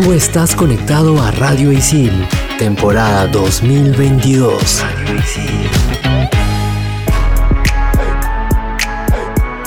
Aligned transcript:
Tú 0.00 0.12
estás 0.12 0.54
conectado 0.54 1.20
a 1.20 1.32
Radio 1.32 1.72
Isil, 1.72 2.12
temporada 2.56 3.26
2022. 3.26 4.84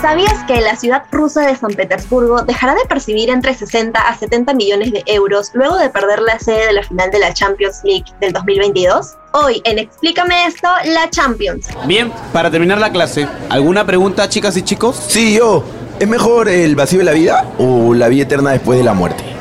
¿Sabías 0.01 0.33
que 0.47 0.61
la 0.61 0.77
ciudad 0.77 1.03
rusa 1.11 1.41
de 1.41 1.57
San 1.57 1.71
Petersburgo 1.71 2.43
dejará 2.43 2.75
de 2.75 2.85
percibir 2.87 3.29
entre 3.29 3.53
60 3.53 3.99
a 3.99 4.17
70 4.17 4.53
millones 4.53 4.93
de 4.93 5.03
euros 5.05 5.51
luego 5.53 5.77
de 5.77 5.89
perder 5.89 6.21
la 6.21 6.39
sede 6.39 6.67
de 6.67 6.73
la 6.73 6.83
final 6.83 7.11
de 7.11 7.19
la 7.19 7.33
Champions 7.33 7.81
League 7.83 8.05
del 8.21 8.31
2022? 8.31 9.17
Hoy 9.33 9.61
en 9.65 9.79
Explícame 9.79 10.45
esto, 10.45 10.69
la 10.85 11.09
Champions. 11.09 11.67
Bien, 11.87 12.09
para 12.31 12.49
terminar 12.49 12.77
la 12.77 12.93
clase, 12.93 13.27
¿alguna 13.49 13.85
pregunta, 13.85 14.29
chicas 14.29 14.55
y 14.55 14.61
chicos? 14.61 14.95
Sí, 14.95 15.37
yo. 15.37 15.65
¿Es 15.99 16.07
mejor 16.07 16.47
el 16.47 16.77
vacío 16.77 16.99
de 16.99 17.05
la 17.05 17.11
vida 17.11 17.51
o 17.57 17.93
la 17.93 18.07
vida 18.07 18.23
eterna 18.23 18.51
después 18.51 18.77
de 18.77 18.85
la 18.85 18.93
muerte? 18.93 19.40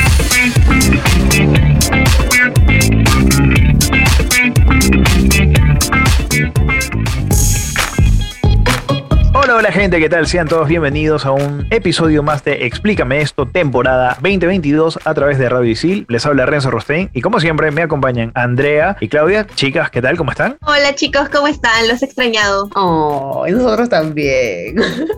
Hola, 9.51 9.59
hola 9.59 9.71
gente, 9.73 9.99
¿qué 9.99 10.07
tal? 10.07 10.27
Sean 10.27 10.47
todos 10.47 10.69
bienvenidos 10.69 11.25
a 11.25 11.31
un 11.31 11.67
episodio 11.71 12.23
más 12.23 12.41
de 12.45 12.65
Explícame 12.67 13.19
esto, 13.19 13.45
temporada 13.45 14.13
2022 14.21 14.97
a 15.03 15.13
través 15.13 15.39
de 15.39 15.49
Radio 15.49 15.69
Isil. 15.69 16.05
Les 16.07 16.25
habla 16.25 16.45
Renzo 16.45 16.71
Rostein 16.71 17.09
y 17.13 17.19
como 17.19 17.41
siempre 17.41 17.69
me 17.71 17.81
acompañan 17.81 18.31
Andrea 18.33 18.95
y 19.01 19.09
Claudia. 19.09 19.45
Chicas, 19.55 19.91
¿qué 19.91 20.01
tal? 20.01 20.15
¿Cómo 20.15 20.31
están? 20.31 20.55
Hola 20.65 20.95
chicos, 20.95 21.27
¿cómo 21.27 21.47
están? 21.47 21.85
Los 21.89 22.01
he 22.01 22.05
extrañado. 22.05 22.69
Oh, 22.75 23.43
y 23.45 23.51
nosotros 23.51 23.89
también. 23.89 24.77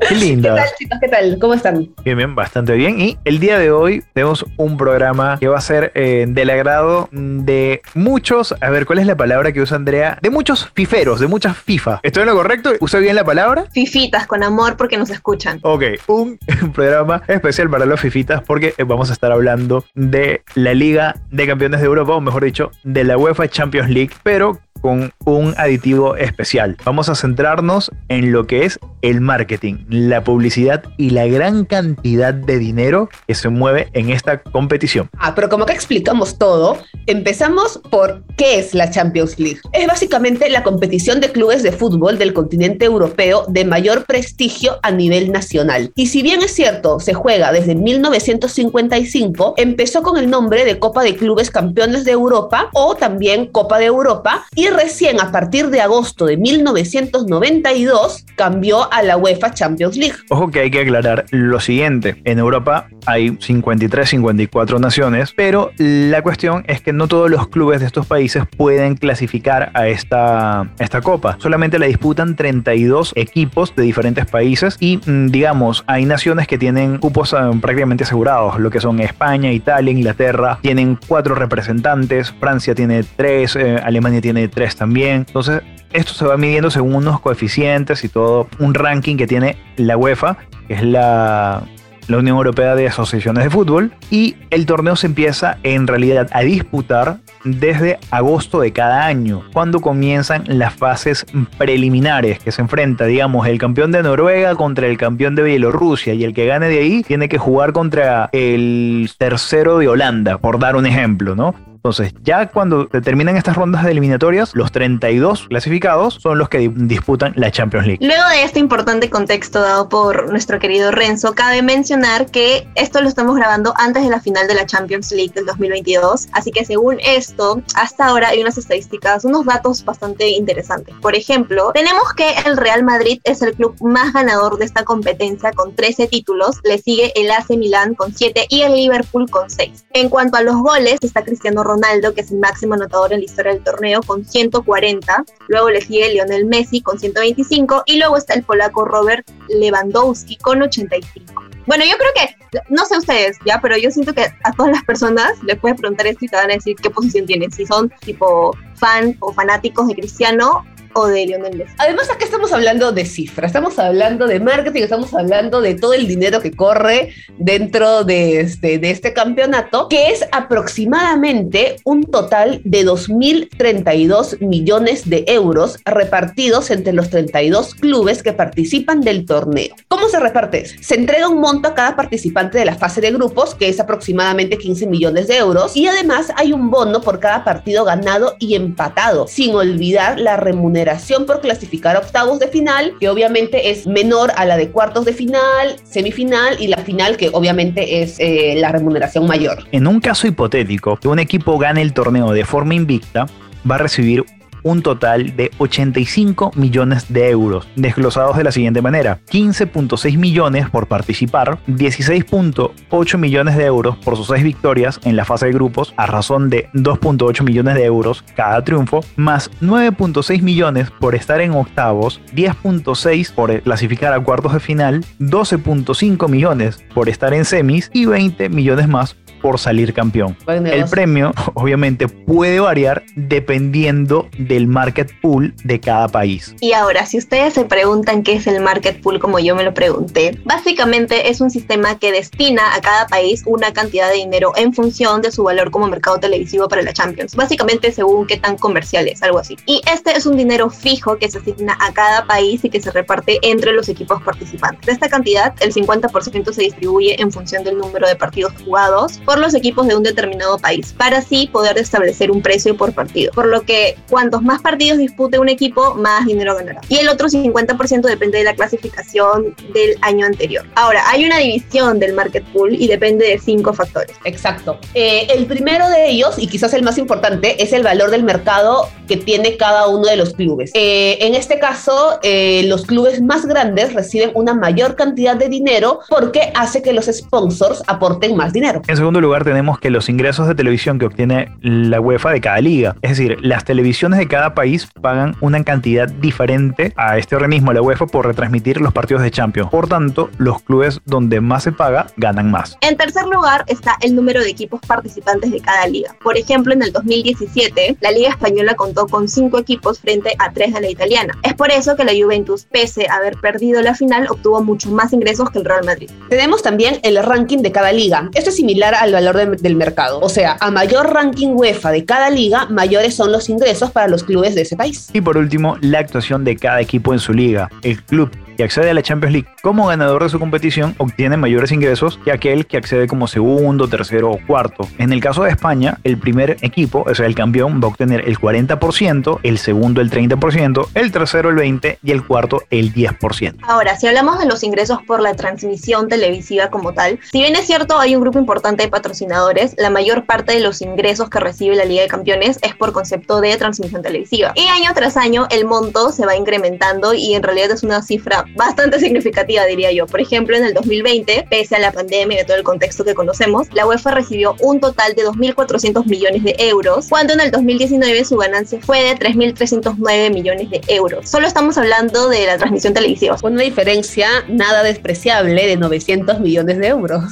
Qué 0.09 0.15
linda. 0.15 0.55
¿Qué 0.55 0.61
tal 0.61 0.69
chicos? 0.79 0.97
¿Qué 0.99 1.07
tal? 1.09 1.37
¿Cómo 1.39 1.53
están? 1.53 1.93
Bien, 2.03 2.17
bien, 2.17 2.33
bastante 2.33 2.73
bien. 2.73 2.99
Y 2.99 3.19
el 3.25 3.39
día 3.39 3.59
de 3.59 3.69
hoy 3.69 4.03
tenemos 4.13 4.47
un 4.57 4.77
programa 4.77 5.37
que 5.39 5.47
va 5.47 5.59
a 5.59 5.61
ser 5.61 5.91
eh, 5.93 6.25
del 6.27 6.49
agrado 6.49 7.07
de 7.11 7.83
muchos, 7.93 8.55
a 8.59 8.69
ver, 8.71 8.87
¿cuál 8.87 8.97
es 8.97 9.05
la 9.05 9.15
palabra 9.15 9.51
que 9.51 9.61
usa 9.61 9.77
Andrea? 9.77 10.17
De 10.23 10.31
muchos 10.31 10.71
fiferos, 10.73 11.19
de 11.19 11.27
muchas 11.27 11.55
FIFA. 11.55 11.99
¿Estoy 12.01 12.21
en 12.21 12.29
lo 12.29 12.35
correcto? 12.35 12.71
¿Usé 12.79 12.99
bien 12.99 13.15
la 13.15 13.23
palabra? 13.23 13.65
Fifitas, 13.71 14.22
con 14.27 14.43
amor 14.43 14.77
porque 14.77 14.97
nos 14.97 15.09
escuchan. 15.09 15.59
Ok, 15.61 15.83
un 16.07 16.39
programa 16.73 17.21
especial 17.27 17.69
para 17.69 17.85
los 17.85 17.99
fifitas 17.99 18.41
porque 18.43 18.73
vamos 18.85 19.09
a 19.09 19.13
estar 19.13 19.31
hablando 19.31 19.85
de 19.95 20.43
la 20.55 20.73
Liga 20.73 21.15
de 21.31 21.47
Campeones 21.47 21.79
de 21.79 21.85
Europa, 21.85 22.13
o 22.13 22.21
mejor 22.21 22.43
dicho, 22.43 22.71
de 22.83 23.03
la 23.03 23.17
UEFA 23.17 23.47
Champions 23.47 23.89
League, 23.89 24.11
pero 24.23 24.59
con 24.83 25.13
un 25.23 25.55
aditivo 25.57 26.17
especial. 26.17 26.75
Vamos 26.83 27.07
a 27.07 27.15
centrarnos 27.15 27.89
en 28.09 28.33
lo 28.33 28.45
que 28.45 28.65
es 28.65 28.77
el 29.01 29.21
marketing, 29.21 29.85
la 29.87 30.23
publicidad 30.25 30.83
y 30.97 31.11
la 31.11 31.25
gran 31.25 31.63
cantidad 31.63 32.33
de 32.33 32.59
dinero 32.59 33.09
que 33.25 33.33
se 33.33 33.47
mueve 33.47 33.87
en 33.93 34.09
esta 34.09 34.41
competición. 34.41 35.09
Ah, 35.17 35.35
pero 35.35 35.47
como 35.47 35.65
que 35.65 35.71
explicamos 35.71 36.37
todo, 36.37 36.77
empezamos 37.07 37.81
por 37.89 38.23
qué 38.35 38.59
es 38.59 38.73
la 38.73 38.91
Champions 38.91 39.39
League. 39.39 39.59
Es 39.71 39.87
básicamente 39.87 40.49
la 40.49 40.63
competición 40.63 41.21
de 41.21 41.31
clubes 41.31 41.63
de 41.63 41.71
fútbol 41.71 42.17
del 42.17 42.33
continente 42.33 42.85
europeo 42.85 43.45
de 43.47 43.63
mayor 43.63 44.05
prestigio 44.05 44.79
a 44.83 44.91
nivel 44.91 45.31
nacional. 45.31 45.93
Y 45.95 46.07
si 46.07 46.21
bien 46.23 46.41
es 46.41 46.51
cierto, 46.51 46.99
se 46.99 47.13
juega 47.13 47.53
desde 47.53 47.75
1955, 47.75 49.53
empezó 49.55 50.03
con 50.03 50.17
el 50.17 50.29
nombre 50.29 50.65
de 50.65 50.77
Copa 50.77 51.03
de 51.03 51.15
Clubes 51.15 51.49
Campeones 51.51 52.03
de 52.03 52.11
Europa 52.11 52.69
o 52.73 52.95
también 52.95 53.47
Copa 53.47 53.79
de 53.79 53.85
Europa 53.85 54.45
y 54.55 54.72
recién 54.73 55.21
a 55.21 55.31
partir 55.31 55.69
de 55.69 55.81
agosto 55.81 56.25
de 56.25 56.37
1992 56.37 58.25
cambió 58.35 58.91
a 58.91 59.03
la 59.03 59.17
UEFA 59.17 59.53
Champions 59.53 59.95
League. 59.97 60.15
Ojo 60.29 60.49
que 60.49 60.61
hay 60.61 60.71
que 60.71 60.81
aclarar 60.81 61.25
lo 61.31 61.59
siguiente, 61.59 62.21
en 62.25 62.39
Europa 62.39 62.87
hay 63.05 63.37
53, 63.39 64.09
54 64.09 64.79
naciones, 64.79 65.33
pero 65.35 65.71
la 65.77 66.21
cuestión 66.21 66.63
es 66.67 66.81
que 66.81 66.93
no 66.93 67.07
todos 67.07 67.29
los 67.29 67.47
clubes 67.47 67.81
de 67.81 67.85
estos 67.85 68.05
países 68.05 68.43
pueden 68.57 68.95
clasificar 68.95 69.71
a 69.73 69.87
esta, 69.87 70.71
esta 70.79 71.01
copa, 71.01 71.37
solamente 71.39 71.79
la 71.79 71.85
disputan 71.85 72.35
32 72.35 73.13
equipos 73.15 73.75
de 73.75 73.83
diferentes 73.83 74.25
países 74.25 74.77
y 74.79 74.97
mm, 74.97 75.27
digamos, 75.27 75.83
hay 75.87 76.05
naciones 76.05 76.47
que 76.47 76.57
tienen 76.57 76.97
cupos 76.97 77.33
ah, 77.33 77.51
prácticamente 77.61 78.03
asegurados, 78.03 78.59
lo 78.59 78.69
que 78.69 78.79
son 78.79 78.99
España, 78.99 79.51
Italia, 79.51 79.91
Inglaterra, 79.91 80.59
tienen 80.61 80.97
cuatro 81.07 81.35
representantes, 81.35 82.31
Francia 82.39 82.73
tiene 82.73 83.03
tres, 83.03 83.55
eh, 83.55 83.77
Alemania 83.83 84.21
tiene 84.21 84.47
tres 84.47 84.62
también. 84.75 85.25
Entonces, 85.27 85.61
esto 85.91 86.13
se 86.13 86.25
va 86.25 86.37
midiendo 86.37 86.71
según 86.71 86.95
unos 86.95 87.19
coeficientes 87.19 88.03
y 88.03 88.09
todo, 88.09 88.47
un 88.59 88.73
ranking 88.73 89.15
que 89.15 89.27
tiene 89.27 89.57
la 89.77 89.95
UEFA, 89.95 90.37
que 90.67 90.73
es 90.73 90.83
la, 90.83 91.63
la 92.07 92.17
Unión 92.17 92.37
Europea 92.37 92.75
de 92.75 92.87
Asociaciones 92.87 93.43
de 93.43 93.49
Fútbol, 93.49 93.91
y 94.09 94.35
el 94.49 94.65
torneo 94.65 94.95
se 94.95 95.07
empieza 95.07 95.57
en 95.63 95.87
realidad 95.87 96.29
a 96.31 96.41
disputar 96.41 97.17
desde 97.43 97.99
agosto 98.09 98.61
de 98.61 98.71
cada 98.71 99.05
año, 99.05 99.43
cuando 99.53 99.81
comienzan 99.81 100.43
las 100.47 100.73
fases 100.73 101.25
preliminares, 101.57 102.39
que 102.39 102.51
se 102.51 102.61
enfrenta, 102.61 103.05
digamos, 103.05 103.47
el 103.47 103.57
campeón 103.59 103.91
de 103.91 104.01
Noruega 104.01 104.55
contra 104.55 104.87
el 104.87 104.97
campeón 104.97 105.35
de 105.35 105.43
Bielorrusia, 105.43 106.13
y 106.13 106.23
el 106.23 106.33
que 106.33 106.45
gane 106.45 106.69
de 106.69 106.79
ahí 106.79 107.03
tiene 107.03 107.29
que 107.29 107.37
jugar 107.37 107.73
contra 107.73 108.29
el 108.31 109.09
tercero 109.17 109.77
de 109.77 109.89
Holanda, 109.89 110.37
por 110.37 110.57
dar 110.57 110.75
un 110.75 110.85
ejemplo, 110.85 111.35
¿no? 111.35 111.72
Entonces, 111.83 112.13
ya 112.23 112.47
cuando 112.47 112.87
terminan 112.87 113.35
estas 113.35 113.57
rondas 113.57 113.83
de 113.83 113.91
eliminatorias, 113.91 114.55
los 114.55 114.71
32 114.71 115.47
clasificados 115.49 116.13
son 116.13 116.37
los 116.37 116.47
que 116.47 116.71
disputan 116.73 117.33
la 117.35 117.51
Champions 117.51 117.85
League. 117.85 117.99
Luego 118.01 118.25
de 118.29 118.45
este 118.45 118.61
importante 118.61 119.09
contexto 119.09 119.59
dado 119.59 119.89
por 119.89 120.29
nuestro 120.31 120.59
querido 120.59 120.91
Renzo, 120.91 121.35
cabe 121.35 121.61
mencionar 121.61 122.27
que 122.27 122.69
esto 122.75 123.01
lo 123.01 123.09
estamos 123.09 123.35
grabando 123.35 123.73
antes 123.75 124.01
de 124.01 124.09
la 124.09 124.21
final 124.21 124.47
de 124.47 124.53
la 124.53 124.65
Champions 124.65 125.11
League 125.11 125.33
del 125.33 125.45
2022, 125.45 126.29
así 126.31 126.53
que 126.53 126.63
según 126.63 127.01
esto, 127.01 127.61
hasta 127.75 128.05
ahora 128.05 128.29
hay 128.29 128.39
unas 128.39 128.57
estadísticas, 128.57 129.25
unos 129.25 129.43
datos 129.43 129.83
bastante 129.83 130.29
interesantes. 130.29 130.95
Por 131.01 131.15
ejemplo, 131.15 131.71
tenemos 131.73 132.13
que 132.13 132.29
el 132.45 132.55
Real 132.55 132.85
Madrid 132.85 133.19
es 133.25 133.41
el 133.41 133.55
club 133.55 133.75
más 133.81 134.13
ganador 134.13 134.57
de 134.57 134.63
esta 134.63 134.85
competencia 134.85 135.51
con 135.51 135.75
13 135.75 136.07
títulos, 136.07 136.61
le 136.63 136.77
sigue 136.77 137.11
el 137.17 137.29
AC 137.29 137.57
Milán 137.57 137.93
con 137.93 138.15
7 138.15 138.45
y 138.47 138.61
el 138.61 138.73
Liverpool 138.73 139.29
con 139.29 139.49
6. 139.49 139.83
En 139.91 140.07
cuanto 140.07 140.37
a 140.37 140.43
los 140.43 140.55
goles, 140.55 140.99
está 141.01 141.23
Cristiano 141.23 141.61
Ronaldo 141.61 141.72
Ronaldo, 141.73 142.13
que 142.13 142.21
es 142.21 142.31
el 142.31 142.39
máximo 142.39 142.73
anotador 142.75 143.13
en 143.13 143.19
la 143.19 143.25
historia 143.25 143.53
del 143.53 143.63
torneo, 143.63 144.01
con 144.01 144.25
140. 144.25 145.23
Luego 145.47 145.69
le 145.69 145.81
sigue 145.81 146.13
Lionel 146.13 146.45
Messi 146.45 146.81
con 146.81 146.99
125. 146.99 147.83
Y 147.85 147.97
luego 147.97 148.17
está 148.17 148.33
el 148.33 148.43
polaco 148.43 148.85
Robert 148.85 149.29
Lewandowski 149.49 150.37
con 150.37 150.61
85. 150.61 151.43
Bueno, 151.65 151.85
yo 151.85 151.95
creo 151.97 152.11
que, 152.15 152.61
no 152.69 152.85
sé 152.85 152.97
ustedes, 152.97 153.37
ya, 153.45 153.59
pero 153.61 153.77
yo 153.77 153.89
siento 153.89 154.13
que 154.13 154.23
a 154.43 154.51
todas 154.51 154.73
las 154.73 154.83
personas 154.83 155.31
les 155.43 155.57
puedes 155.59 155.79
preguntar 155.79 156.07
esto 156.07 156.25
y 156.25 156.27
te 156.27 156.35
van 156.35 156.51
a 156.51 156.55
decir 156.55 156.75
qué 156.75 156.89
posición 156.89 157.25
tienen. 157.25 157.51
Si 157.51 157.65
son 157.65 157.91
tipo 158.01 158.55
fan 158.75 159.15
o 159.19 159.31
fanáticos 159.33 159.87
de 159.87 159.95
Cristiano 159.95 160.65
o 160.93 161.07
de 161.07 161.25
Lionel 161.25 161.57
Messi. 161.57 161.73
Además, 161.77 162.09
acá 162.09 162.25
estamos 162.25 162.51
hablando 162.53 162.91
de 162.91 163.05
cifras, 163.05 163.49
estamos 163.49 163.79
hablando 163.79 164.27
de 164.27 164.39
marketing, 164.39 164.83
estamos 164.83 165.13
hablando 165.13 165.61
de 165.61 165.75
todo 165.75 165.93
el 165.93 166.07
dinero 166.07 166.39
que 166.41 166.51
corre 166.51 167.13
dentro 167.37 168.03
de 168.03 168.41
este, 168.41 168.77
de 168.77 168.91
este 168.91 169.13
campeonato, 169.13 169.87
que 169.89 170.09
es 170.09 170.25
aproximadamente 170.31 171.77
un 171.83 172.03
total 172.03 172.61
de 172.63 172.85
2.032 172.85 174.39
millones 174.39 175.09
de 175.09 175.23
euros 175.27 175.79
repartidos 175.85 176.69
entre 176.71 176.93
los 176.93 177.09
32 177.09 177.75
clubes 177.75 178.23
que 178.23 178.33
participan 178.33 179.01
del 179.01 179.25
torneo. 179.25 179.75
¿Cómo 179.87 180.09
se 180.09 180.19
reparte? 180.19 180.65
Se 180.65 180.95
entrega 180.95 181.27
un 181.27 181.39
monto 181.39 181.69
a 181.69 181.75
cada 181.75 181.95
participante 181.95 182.57
de 182.57 182.65
la 182.65 182.75
fase 182.75 183.01
de 183.01 183.11
grupos, 183.11 183.55
que 183.55 183.69
es 183.69 183.79
aproximadamente 183.79 184.57
15 184.57 184.87
millones 184.87 185.27
de 185.27 185.37
euros, 185.37 185.75
y 185.75 185.87
además 185.87 186.31
hay 186.35 186.53
un 186.53 186.69
bono 186.69 187.01
por 187.01 187.19
cada 187.19 187.43
partido 187.43 187.85
ganado 187.85 188.35
y 188.39 188.55
empatado, 188.55 189.27
sin 189.27 189.55
olvidar 189.55 190.19
la 190.19 190.37
remuneración 190.37 190.82
por 191.25 191.41
clasificar 191.41 191.97
octavos 191.97 192.39
de 192.39 192.47
final, 192.47 192.95
que 192.99 193.09
obviamente 193.09 193.69
es 193.69 193.87
menor 193.87 194.31
a 194.35 194.45
la 194.45 194.57
de 194.57 194.69
cuartos 194.69 195.05
de 195.05 195.13
final, 195.13 195.75
semifinal 195.83 196.57
y 196.59 196.67
la 196.67 196.77
final, 196.77 197.17
que 197.17 197.29
obviamente 197.33 198.01
es 198.01 198.15
eh, 198.19 198.55
la 198.57 198.71
remuneración 198.71 199.27
mayor. 199.27 199.65
En 199.71 199.87
un 199.87 199.99
caso 199.99 200.27
hipotético, 200.27 200.97
que 200.97 201.07
un 201.07 201.19
equipo 201.19 201.57
gane 201.57 201.81
el 201.81 201.93
torneo 201.93 202.31
de 202.31 202.45
forma 202.45 202.75
invicta, 202.75 203.25
va 203.69 203.75
a 203.75 203.79
recibir 203.79 204.23
un 204.63 204.81
total 204.81 205.35
de 205.35 205.51
85 205.57 206.51
millones 206.55 207.11
de 207.11 207.29
euros, 207.29 207.67
desglosados 207.75 208.37
de 208.37 208.43
la 208.43 208.51
siguiente 208.51 208.81
manera: 208.81 209.19
15.6 209.31 210.17
millones 210.17 210.69
por 210.69 210.87
participar, 210.87 211.59
16.8 211.67 213.17
millones 213.17 213.57
de 213.57 213.65
euros 213.65 213.97
por 213.97 214.17
sus 214.17 214.27
seis 214.27 214.43
victorias 214.43 214.99
en 215.03 215.15
la 215.15 215.25
fase 215.25 215.47
de 215.47 215.53
grupos, 215.53 215.93
a 215.97 216.05
razón 216.05 216.49
de 216.49 216.69
2.8 216.73 217.43
millones 217.43 217.75
de 217.75 217.85
euros 217.85 218.23
cada 218.35 218.63
triunfo, 218.63 219.01
más 219.15 219.51
9.6 219.61 220.41
millones 220.41 220.91
por 220.91 221.15
estar 221.15 221.41
en 221.41 221.51
octavos, 221.51 222.21
10.6 222.33 223.33
por 223.33 223.61
clasificar 223.61 224.13
a 224.13 224.19
cuartos 224.19 224.53
de 224.53 224.59
final, 224.59 225.05
12.5 225.19 226.29
millones 226.29 226.83
por 226.93 227.09
estar 227.09 227.33
en 227.33 227.45
semis 227.45 227.89
y 227.93 228.05
20 228.05 228.49
millones 228.49 228.87
más 228.87 229.15
por 229.43 229.59
salir 229.59 229.93
campeón. 229.93 230.37
El 230.47 230.85
premio, 230.85 231.33
obviamente, 231.53 232.07
puede 232.07 232.61
variar 232.61 233.03
dependiendo 233.15 234.29
del 234.37 234.67
market 234.67 235.11
pool 235.21 235.53
de 235.65 235.81
cada 235.81 236.07
país. 236.07 236.55
Y 236.61 236.71
ahora, 236.71 237.05
si 237.05 237.17
ustedes 237.17 237.53
se 237.53 237.65
preguntan 237.65 238.23
qué 238.23 238.35
es 238.35 238.47
el 238.47 238.61
market 238.61 239.01
pool, 239.01 239.19
como 239.19 239.39
yo 239.39 239.53
me 239.53 239.65
lo 239.65 239.73
pregunté, 239.73 240.39
básicamente 240.45 241.29
es 241.29 241.41
un 241.41 241.51
sistema 241.51 241.99
que 241.99 242.13
destina 242.13 242.73
a 242.73 242.79
cada 242.79 243.05
país 243.07 243.43
una 243.45 243.73
cantidad 243.73 244.09
de 244.09 244.15
dinero 244.15 244.53
en 244.55 244.73
función 244.73 245.21
de 245.21 245.31
su 245.33 245.43
valor 245.43 245.71
como 245.71 245.87
mercado 245.87 246.19
televisivo 246.19 246.69
para 246.69 246.81
la 246.81 246.93
Champions. 246.93 247.35
Básicamente 247.35 247.91
según 247.91 248.25
qué 248.25 248.37
tan 248.37 248.57
comercial 248.57 249.09
es, 249.09 249.21
algo 249.23 249.39
así. 249.39 249.57
Y 249.65 249.81
este 249.91 250.15
es 250.15 250.25
un 250.25 250.37
dinero 250.37 250.69
fijo 250.69 251.17
que 251.17 251.29
se 251.29 251.39
asigna 251.39 251.77
a 251.81 251.91
cada 251.91 252.25
país 252.25 252.63
y 252.63 252.69
que 252.69 252.79
se 252.79 252.91
reparte 252.91 253.39
entre 253.41 253.73
los 253.73 253.89
equipos 253.89 254.23
participantes. 254.23 254.85
De 254.85 254.93
esta 254.93 255.09
cantidad, 255.09 255.53
el 255.59 255.73
50% 255.73 256.53
se 256.53 256.61
distribuye 256.61 257.21
en 257.21 257.29
función 257.29 257.65
del 257.65 257.77
número 257.77 258.07
de 258.07 258.15
partidos 258.15 258.53
jugados 258.63 259.19
por 259.33 259.41
los 259.41 259.55
equipos 259.55 259.87
de 259.87 259.95
un 259.95 260.03
determinado 260.03 260.59
país, 260.59 260.93
para 260.95 261.17
así 261.17 261.49
poder 261.51 261.75
establecer 261.79 262.29
un 262.29 262.43
precio 262.43 262.77
por 262.77 262.93
partido. 262.93 263.31
Por 263.33 263.47
lo 263.47 263.61
que 263.61 263.95
cuantos 264.07 264.43
más 264.43 264.61
partidos 264.61 264.99
dispute 264.99 265.39
un 265.39 265.49
equipo, 265.49 265.95
más 265.95 266.27
dinero 266.27 266.55
ganará. 266.55 266.81
Y 266.87 266.97
el 266.97 267.09
otro 267.09 267.27
50% 267.27 268.01
depende 268.01 268.37
de 268.37 268.43
la 268.43 268.53
clasificación 268.53 269.55
del 269.73 269.97
año 270.01 270.27
anterior. 270.27 270.67
Ahora, 270.75 271.01
hay 271.09 271.25
una 271.25 271.39
división 271.39 271.97
del 271.97 272.13
market 272.13 272.43
pool 272.53 272.75
y 272.79 272.87
depende 272.87 273.25
de 273.25 273.39
cinco 273.39 273.73
factores. 273.73 274.15
Exacto. 274.23 274.77
Eh, 274.93 275.25
el 275.35 275.47
primero 275.47 275.89
de 275.89 276.11
ellos, 276.11 276.35
y 276.37 276.45
quizás 276.45 276.71
el 276.75 276.83
más 276.83 276.99
importante, 276.99 277.63
es 277.63 277.73
el 277.73 277.81
valor 277.81 278.11
del 278.11 278.21
mercado 278.21 278.87
que 279.07 279.17
tiene 279.17 279.57
cada 279.57 279.87
uno 279.87 280.05
de 280.05 280.15
los 280.15 280.35
clubes. 280.35 280.69
Eh, 280.75 281.17
en 281.21 281.33
este 281.33 281.57
caso, 281.57 282.19
eh, 282.21 282.61
los 282.67 282.85
clubes 282.85 283.19
más 283.19 283.47
grandes 283.47 283.93
reciben 283.93 284.29
una 284.35 284.53
mayor 284.53 284.95
cantidad 284.95 285.35
de 285.35 285.49
dinero 285.49 286.01
porque 286.07 286.51
hace 286.53 286.83
que 286.83 286.93
los 286.93 287.05
sponsors 287.05 287.81
aporten 287.87 288.35
más 288.35 288.53
dinero. 288.53 288.83
En 288.87 288.95
segundo 288.95 289.22
lugar, 289.23 289.43
tenemos 289.43 289.79
que 289.79 289.89
los 289.89 290.09
ingresos 290.09 290.47
de 290.47 290.55
televisión 290.55 290.99
que 290.99 291.05
obtiene 291.05 291.51
la 291.61 291.99
UEFA 291.99 292.31
de 292.31 292.41
cada 292.41 292.61
liga, 292.61 292.95
es 293.01 293.17
decir, 293.17 293.37
las 293.41 293.65
televisiones 293.65 294.19
de 294.19 294.27
cada 294.27 294.53
país 294.53 294.87
pagan 295.01 295.35
una 295.41 295.63
cantidad 295.63 296.07
diferente 296.07 296.93
a 296.95 297.17
este 297.17 297.35
organismo, 297.35 297.73
la 297.73 297.81
UEFA, 297.81 298.05
por 298.05 298.27
retransmitir 298.27 298.79
los 298.79 298.93
partidos 298.93 299.23
de 299.23 299.31
Champions. 299.31 299.69
Por 299.69 299.87
tanto, 299.87 300.29
los 300.37 300.61
clubes 300.61 301.01
donde 301.05 301.41
más 301.41 301.63
se 301.63 301.71
paga 301.71 302.07
ganan 302.17 302.51
más. 302.51 302.77
En 302.81 302.97
tercer 302.97 303.25
lugar 303.25 303.63
está 303.67 303.97
el 304.01 304.15
número 304.15 304.41
de 304.41 304.49
equipos 304.49 304.81
participantes 304.81 305.51
de 305.51 305.59
cada 305.59 305.87
liga. 305.87 306.15
Por 306.21 306.37
ejemplo, 306.37 306.73
en 306.73 306.83
el 306.83 306.91
2017, 306.91 307.97
la 308.01 308.11
Liga 308.11 308.29
Española 308.29 308.75
contó 308.75 309.07
con 309.07 309.27
cinco 309.27 309.57
equipos 309.57 309.99
frente 309.99 310.35
a 310.39 310.51
tres 310.51 310.73
de 310.73 310.81
la 310.81 310.89
italiana. 310.89 311.33
Es 311.43 311.53
por 311.53 311.71
eso 311.71 311.95
que 311.95 312.03
la 312.03 312.11
Juventus, 312.13 312.65
pese 312.65 313.07
a 313.09 313.15
haber 313.15 313.37
perdido 313.37 313.81
la 313.81 313.95
final, 313.95 314.27
obtuvo 314.29 314.63
mucho 314.63 314.89
más 314.91 315.13
ingresos 315.13 315.49
que 315.49 315.59
el 315.59 315.65
Real 315.65 315.85
Madrid. 315.85 316.09
Tenemos 316.29 316.61
también 316.61 316.99
el 317.03 317.21
ranking 317.23 317.59
de 317.59 317.71
cada 317.71 317.91
liga. 317.91 318.29
Esto 318.33 318.49
es 318.49 318.55
similar 318.55 318.95
al 318.95 319.12
valor 319.13 319.57
del 319.57 319.75
mercado. 319.75 320.19
O 320.19 320.29
sea, 320.29 320.57
a 320.59 320.71
mayor 320.71 321.13
ranking 321.13 321.49
UEFA 321.49 321.91
de 321.91 322.05
cada 322.05 322.29
liga, 322.29 322.67
mayores 322.69 323.15
son 323.15 323.31
los 323.31 323.49
ingresos 323.49 323.91
para 323.91 324.07
los 324.07 324.23
clubes 324.23 324.55
de 324.55 324.61
ese 324.61 324.75
país. 324.75 325.09
Y 325.13 325.21
por 325.21 325.37
último, 325.37 325.77
la 325.81 325.99
actuación 325.99 326.43
de 326.43 326.55
cada 326.55 326.81
equipo 326.81 327.13
en 327.13 327.19
su 327.19 327.33
liga. 327.33 327.69
El 327.81 328.01
club 328.03 328.31
que 328.55 328.63
accede 328.63 328.89
a 328.89 328.93
la 328.93 329.01
Champions 329.01 329.33
League 329.33 329.47
como 329.61 329.87
ganador 329.87 330.23
de 330.23 330.29
su 330.29 330.39
competición 330.39 330.95
obtiene 330.97 331.37
mayores 331.37 331.71
ingresos 331.71 332.19
que 332.23 332.31
aquel 332.31 332.65
que 332.65 332.77
accede 332.77 333.07
como 333.07 333.27
segundo, 333.27 333.87
tercero 333.87 334.31
o 334.31 334.39
cuarto. 334.45 334.87
En 334.97 335.13
el 335.13 335.21
caso 335.21 335.43
de 335.43 335.51
España, 335.51 335.99
el 336.03 336.17
primer 336.17 336.57
equipo, 336.61 337.05
o 337.07 337.15
sea, 337.15 337.25
el 337.25 337.35
campeón, 337.35 337.79
va 337.81 337.85
a 337.85 337.91
obtener 337.91 338.27
el 338.27 338.37
40%, 338.37 339.39
el 339.43 339.57
segundo 339.57 340.01
el 340.01 340.11
30%, 340.11 340.87
el 340.95 341.11
tercero 341.11 341.49
el 341.49 341.55
20% 341.55 341.97
y 342.03 342.11
el 342.11 342.25
cuarto 342.25 342.63
el 342.69 342.93
10%. 342.93 343.59
Ahora, 343.63 343.95
si 343.95 344.07
hablamos 344.07 344.37
de 344.39 344.45
los 344.45 344.63
ingresos 344.63 344.99
por 345.07 345.21
la 345.21 345.33
transmisión 345.33 346.07
televisiva 346.09 346.69
como 346.69 346.93
tal, 346.93 347.19
si 347.31 347.39
bien 347.39 347.55
es 347.55 347.65
cierto 347.65 347.99
hay 347.99 348.15
un 348.15 348.21
grupo 348.21 348.39
importante 348.39 348.83
de 348.83 348.89
patrocinadores, 348.89 349.75
la 349.77 349.89
mayor 349.89 350.25
parte 350.25 350.53
de 350.53 350.59
los 350.59 350.81
ingresos 350.81 351.29
que 351.29 351.39
recibe 351.39 351.75
la 351.75 351.85
Liga 351.85 352.01
de 352.01 352.07
Campeones 352.07 352.59
es 352.61 352.75
por 352.75 352.91
concepto 352.91 353.41
de 353.41 353.55
transmisión 353.57 354.01
televisiva. 354.01 354.51
Y 354.55 354.67
año 354.67 354.91
tras 354.93 355.17
año 355.17 355.47
el 355.49 355.65
monto 355.65 356.11
se 356.11 356.25
va 356.25 356.35
incrementando 356.35 357.13
y 357.13 357.33
en 357.33 357.43
realidad 357.43 357.71
es 357.71 357.83
una 357.83 358.01
cifra 358.01 358.42
bastante 358.55 358.99
significativa, 358.99 359.65
diría 359.65 359.91
yo. 359.91 360.05
Por 360.05 360.21
ejemplo, 360.21 360.55
en 360.55 360.65
el 360.65 360.73
2020, 360.73 361.47
pese 361.49 361.75
a 361.75 361.79
la 361.79 361.91
pandemia 361.91 362.41
y 362.41 362.45
todo 362.45 362.57
el 362.57 362.63
contexto 362.63 363.03
que 363.03 363.13
conocemos, 363.13 363.67
la 363.73 363.85
UEFA 363.85 364.11
recibió 364.11 364.55
un 364.59 364.79
total 364.79 365.15
de 365.15 365.23
2.400 365.23 366.05
millones 366.05 366.43
de 366.43 366.55
euros, 366.59 367.07
cuando 367.09 367.33
en 367.33 367.41
el 367.41 367.51
2019 367.51 368.25
su 368.25 368.37
ganancia 368.37 368.79
fue 368.81 369.01
de 369.01 369.15
3.309 369.15 370.33
millones 370.33 370.69
de 370.69 370.81
euros. 370.87 371.29
Solo 371.29 371.47
estamos 371.47 371.77
hablando 371.77 372.29
de 372.29 372.45
la 372.45 372.57
transmisión 372.57 372.93
televisiva. 372.93 373.37
Una 373.43 373.61
diferencia 373.61 374.27
nada 374.47 374.83
despreciable 374.83 375.67
de 375.67 375.77
900 375.77 376.39
millones 376.39 376.77
de 376.79 376.87
euros. 376.87 377.23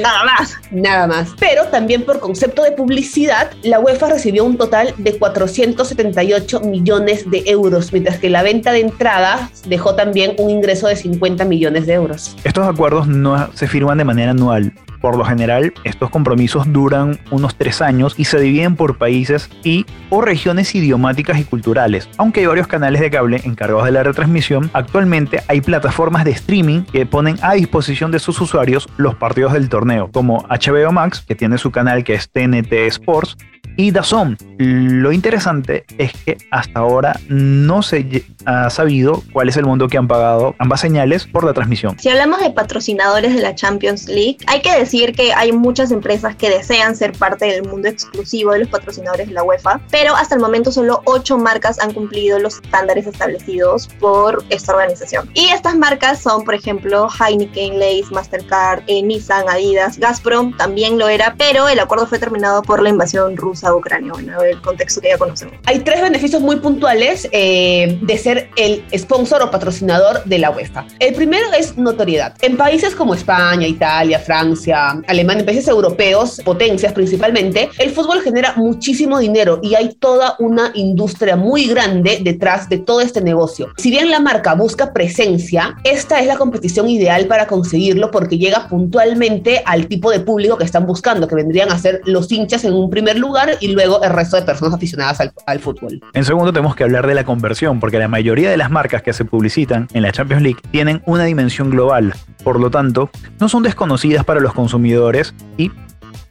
Nada 0.00 0.24
más. 0.24 0.56
Nada 0.70 1.06
más. 1.06 1.30
Pero 1.38 1.64
también 1.66 2.04
por 2.04 2.20
concepto 2.20 2.62
de 2.62 2.72
publicidad, 2.72 3.50
la 3.62 3.80
UEFA 3.80 4.08
recibió 4.08 4.44
un 4.44 4.56
total 4.56 4.94
de 4.98 5.18
478 5.18 6.60
millones 6.60 7.30
de 7.30 7.42
euros, 7.46 7.92
mientras 7.92 8.18
que 8.18 8.30
la 8.30 8.42
venta 8.42 8.72
de 8.72 8.80
entradas 8.80 9.62
dejó 9.66 9.94
también 9.94 10.34
un 10.38 10.50
ingreso 10.50 10.86
de 10.88 10.96
50 10.96 11.44
millones 11.44 11.86
de 11.86 11.94
euros. 11.94 12.36
Estos 12.44 12.66
acuerdos 12.66 13.08
no 13.08 13.50
se 13.54 13.66
firman 13.66 13.98
de 13.98 14.04
manera 14.04 14.30
anual. 14.30 14.72
Por 15.00 15.16
lo 15.16 15.24
general, 15.24 15.72
estos 15.84 16.10
compromisos 16.10 16.72
duran 16.72 17.18
unos 17.30 17.56
tres 17.56 17.80
años 17.80 18.14
y 18.16 18.24
se 18.24 18.40
dividen 18.40 18.76
por 18.76 18.98
países 18.98 19.50
y 19.62 19.86
o 20.10 20.20
regiones 20.20 20.74
idiomáticas 20.74 21.38
y 21.38 21.44
culturales. 21.44 22.08
Aunque 22.16 22.40
hay 22.40 22.46
varios 22.46 22.66
canales 22.66 23.00
de 23.00 23.10
cable 23.10 23.40
encargados 23.44 23.84
de 23.84 23.92
la 23.92 24.02
retransmisión, 24.02 24.70
actualmente 24.72 25.40
hay 25.48 25.60
plataformas 25.60 26.24
de 26.24 26.32
streaming 26.32 26.82
que 26.82 27.06
ponen 27.06 27.36
a 27.42 27.54
disposición 27.54 28.10
de 28.10 28.18
sus 28.18 28.40
usuarios 28.40 28.88
los 28.96 29.14
partidos 29.14 29.52
del 29.52 29.68
torneo, 29.68 30.10
como 30.12 30.46
HBO 30.48 30.92
Max, 30.92 31.24
que 31.26 31.34
tiene 31.34 31.58
su 31.58 31.70
canal 31.70 32.04
que 32.04 32.14
es 32.14 32.30
TNT 32.30 32.72
Sports, 32.88 33.36
y 33.78 33.92
DAZN. 33.92 34.36
Lo 34.58 35.12
interesante 35.12 35.84
es 35.98 36.12
que 36.24 36.36
hasta 36.50 36.80
ahora 36.80 37.18
no 37.28 37.80
se 37.82 38.24
ha 38.44 38.68
sabido 38.70 39.22
cuál 39.32 39.48
es 39.48 39.56
el 39.56 39.66
monto 39.66 39.86
que 39.86 39.96
han 39.96 40.08
pagado 40.08 40.56
ambas 40.58 40.80
señales 40.80 41.26
por 41.26 41.44
la 41.44 41.54
transmisión. 41.54 41.96
Si 42.00 42.08
hablamos 42.08 42.40
de 42.40 42.50
patrocinadores 42.50 43.36
de 43.36 43.40
la 43.40 43.54
Champions 43.54 44.08
League, 44.08 44.38
hay 44.48 44.62
que 44.62 44.76
decir 44.76 45.12
que 45.12 45.32
hay 45.32 45.52
muchas 45.52 45.92
empresas 45.92 46.34
que 46.34 46.50
desean 46.50 46.96
ser 46.96 47.12
parte 47.12 47.46
del 47.46 47.68
mundo 47.68 47.86
exclusivo 47.86 48.50
de 48.50 48.60
los 48.60 48.68
patrocinadores 48.68 49.28
de 49.28 49.34
la 49.34 49.44
UEFA, 49.44 49.80
pero 49.92 50.16
hasta 50.16 50.34
el 50.34 50.40
momento 50.40 50.72
solo 50.72 51.00
ocho 51.04 51.38
marcas 51.38 51.78
han 51.78 51.92
cumplido 51.92 52.40
los 52.40 52.56
estándares 52.56 53.06
establecidos 53.06 53.86
por 54.00 54.42
esta 54.50 54.72
organización. 54.72 55.30
Y 55.34 55.50
estas 55.50 55.76
marcas 55.76 56.20
son, 56.20 56.42
por 56.42 56.54
ejemplo, 56.54 57.08
Heineken, 57.08 57.78
Lays, 57.78 58.10
Mastercard, 58.10 58.82
eh, 58.88 59.02
Nissan, 59.02 59.48
Adidas, 59.48 59.98
Gazprom 59.98 60.56
también 60.56 60.98
lo 60.98 61.06
era, 61.06 61.36
pero 61.38 61.68
el 61.68 61.78
acuerdo 61.78 62.08
fue 62.08 62.18
terminado 62.18 62.62
por 62.62 62.82
la 62.82 62.88
invasión 62.88 63.36
rusa 63.36 63.67
Ucrania, 63.74 64.12
bueno, 64.12 64.42
el 64.42 64.60
contexto 64.60 65.00
que 65.00 65.08
ya 65.08 65.18
conocemos. 65.18 65.54
Hay 65.66 65.80
tres 65.80 66.00
beneficios 66.00 66.42
muy 66.42 66.56
puntuales 66.56 67.28
eh, 67.32 67.98
de 68.02 68.18
ser 68.18 68.50
el 68.56 68.84
sponsor 68.96 69.42
o 69.42 69.50
patrocinador 69.50 70.24
de 70.24 70.38
la 70.38 70.50
UEFA. 70.50 70.86
El 70.98 71.14
primero 71.14 71.46
es 71.58 71.76
notoriedad. 71.76 72.34
En 72.42 72.56
países 72.56 72.94
como 72.94 73.14
España, 73.14 73.66
Italia, 73.66 74.18
Francia, 74.18 75.00
Alemania, 75.06 75.40
en 75.40 75.46
países 75.46 75.68
europeos, 75.68 76.40
potencias 76.44 76.92
principalmente, 76.92 77.68
el 77.78 77.90
fútbol 77.90 78.22
genera 78.22 78.54
muchísimo 78.56 79.18
dinero 79.18 79.60
y 79.62 79.74
hay 79.74 79.94
toda 79.94 80.36
una 80.38 80.70
industria 80.74 81.36
muy 81.36 81.66
grande 81.66 82.18
detrás 82.22 82.68
de 82.68 82.78
todo 82.78 83.00
este 83.00 83.20
negocio. 83.20 83.68
Si 83.76 83.90
bien 83.90 84.10
la 84.10 84.20
marca 84.20 84.54
busca 84.54 84.92
presencia, 84.92 85.76
esta 85.84 86.20
es 86.20 86.26
la 86.26 86.36
competición 86.36 86.88
ideal 86.88 87.26
para 87.26 87.46
conseguirlo 87.46 88.10
porque 88.10 88.38
llega 88.38 88.68
puntualmente 88.68 89.62
al 89.64 89.86
tipo 89.86 90.10
de 90.10 90.20
público 90.20 90.56
que 90.56 90.64
están 90.64 90.86
buscando, 90.86 91.28
que 91.28 91.34
vendrían 91.34 91.70
a 91.70 91.78
ser 91.78 92.00
los 92.04 92.30
hinchas 92.30 92.64
en 92.64 92.72
un 92.72 92.90
primer 92.90 93.18
lugar 93.18 93.47
y 93.60 93.72
luego 93.72 94.02
el 94.02 94.10
resto 94.10 94.36
de 94.36 94.42
personas 94.42 94.74
aficionadas 94.74 95.20
al, 95.20 95.32
al, 95.46 95.60
fútbol. 95.60 96.00
En 96.12 96.24
segundo, 96.24 96.52
tenemos 96.52 96.76
que 96.76 96.84
hablar 96.84 97.06
de 97.06 97.14
la 97.14 97.24
conversión, 97.24 97.80
porque 97.80 97.98
la 97.98 98.08
mayoría 98.08 98.50
de 98.50 98.56
las 98.56 98.70
marcas 98.70 99.02
que 99.02 99.12
se 99.12 99.24
publicitan 99.24 99.88
en 99.92 100.02
la 100.02 100.12
Champions 100.12 100.42
League 100.42 100.60
tienen 100.70 101.02
una 101.06 101.24
dimensión 101.24 101.70
global. 101.70 102.14
Por 102.44 102.60
lo 102.60 102.70
tanto, 102.70 103.10
no 103.40 103.48
son 103.48 103.62
desconocidas 103.62 104.24
para 104.24 104.40
los 104.40 104.54
consumidores 104.54 105.34
y 105.56 105.70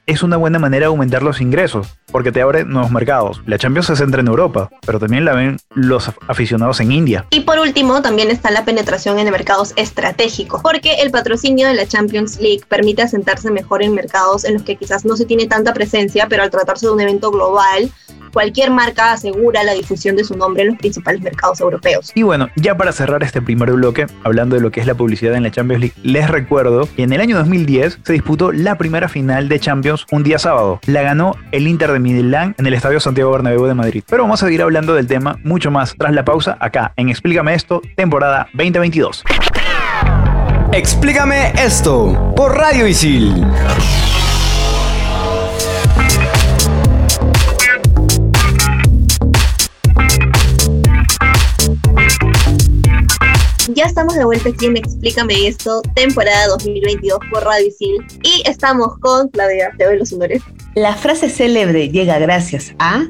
es 0.07 0.23
una 0.23 0.37
buena 0.37 0.57
manera 0.57 0.85
de 0.85 0.87
aumentar 0.87 1.21
los 1.21 1.41
ingresos, 1.41 1.89
porque 2.13 2.31
te 2.31 2.41
abre 2.41 2.63
nuevos 2.63 2.91
mercados. 2.91 3.41
La 3.45 3.57
Champions 3.57 3.87
se 3.87 3.97
centra 3.97 4.21
en 4.21 4.27
Europa, 4.27 4.69
pero 4.85 4.99
también 4.99 5.25
la 5.25 5.33
ven 5.33 5.57
los 5.75 6.09
aficionados 6.29 6.79
en 6.79 6.93
India. 6.93 7.25
Y 7.29 7.41
por 7.41 7.59
último, 7.59 8.01
también 8.01 8.31
está 8.31 8.49
la 8.49 8.63
penetración 8.63 9.19
en 9.19 9.29
mercados 9.29 9.73
estratégicos, 9.75 10.61
porque 10.61 11.01
el 11.01 11.11
patrocinio 11.11 11.67
de 11.67 11.73
la 11.73 11.85
Champions 11.85 12.39
League 12.39 12.61
permite 12.69 13.01
asentarse 13.01 13.51
mejor 13.51 13.83
en 13.83 13.93
mercados 13.93 14.45
en 14.45 14.53
los 14.53 14.63
que 14.63 14.77
quizás 14.77 15.03
no 15.03 15.17
se 15.17 15.25
tiene 15.25 15.45
tanta 15.45 15.73
presencia, 15.73 16.27
pero 16.29 16.41
al 16.43 16.51
tratarse 16.51 16.87
de 16.87 16.93
un 16.93 17.01
evento 17.01 17.29
global, 17.29 17.91
cualquier 18.37 18.69
marca 18.69 19.13
asegura 19.13 19.63
la 19.63 19.73
difusión 19.73 20.15
de 20.15 20.23
su 20.23 20.37
nombre 20.37 20.61
en 20.61 20.67
los 20.69 20.77
principales 20.77 21.21
mercados 21.21 21.59
europeos. 21.59 22.11
Y 22.13 22.21
bueno, 22.21 22.49
ya 22.55 22.77
para 22.77 22.91
cerrar 22.91 23.23
este 23.23 23.41
primer 23.41 23.71
bloque, 23.71 24.05
hablando 24.23 24.55
de 24.55 24.61
lo 24.61 24.69
que 24.69 24.79
es 24.79 24.85
la 24.85 24.93
publicidad 24.93 25.33
en 25.33 25.41
la 25.41 25.49
Champions 25.49 25.81
League, 25.81 25.95
les 26.03 26.29
recuerdo 26.29 26.87
que 26.95 27.01
en 27.01 27.13
el 27.13 27.19
año 27.19 27.35
2010 27.35 27.97
se 28.03 28.13
disputó 28.13 28.51
la 28.51 28.77
primera 28.77 29.09
final 29.09 29.49
de 29.49 29.59
Champions 29.59 30.05
un 30.11 30.21
día 30.21 30.37
sábado. 30.37 30.79
La 30.85 31.01
ganó 31.01 31.35
el 31.51 31.67
Inter 31.67 31.91
de 31.91 31.97
Milán 31.97 32.53
en 32.59 32.67
el 32.67 32.75
Estadio 32.75 32.99
Santiago 32.99 33.31
Bernabéu 33.31 33.65
de 33.65 33.73
Madrid. 33.73 34.03
Pero 34.07 34.21
vamos 34.21 34.43
a 34.43 34.45
seguir 34.45 34.61
hablando 34.61 34.93
del 34.93 35.07
tema 35.07 35.39
mucho 35.43 35.71
más 35.71 35.95
tras 35.97 36.13
la 36.13 36.23
pausa 36.23 36.57
acá 36.59 36.93
en 36.95 37.09
Explícame 37.09 37.55
esto, 37.55 37.81
temporada 37.95 38.49
2022. 38.53 39.23
Explícame 40.73 41.53
esto 41.57 42.35
por 42.35 42.55
Radio 42.55 42.85
Isil. 42.85 43.47
Ya 53.77 53.85
estamos 53.85 54.15
de 54.15 54.25
vuelta 54.25 54.49
aquí 54.49 54.65
en 54.65 54.75
Explícame 54.75 55.47
esto, 55.47 55.83
temporada 55.93 56.47
2022 56.47 57.19
por 57.29 57.43
Radio 57.43 57.67
Isil. 57.67 58.03
Y 58.23 58.41
estamos 58.49 58.97
con 59.01 59.27
Claudia, 59.29 59.71
te 59.77 59.85
doy 59.85 59.99
los 59.99 60.11
honores. 60.13 60.41
La 60.73 60.95
frase 60.95 61.29
célebre 61.29 61.87
llega 61.87 62.17
gracias 62.17 62.73
a 62.79 63.05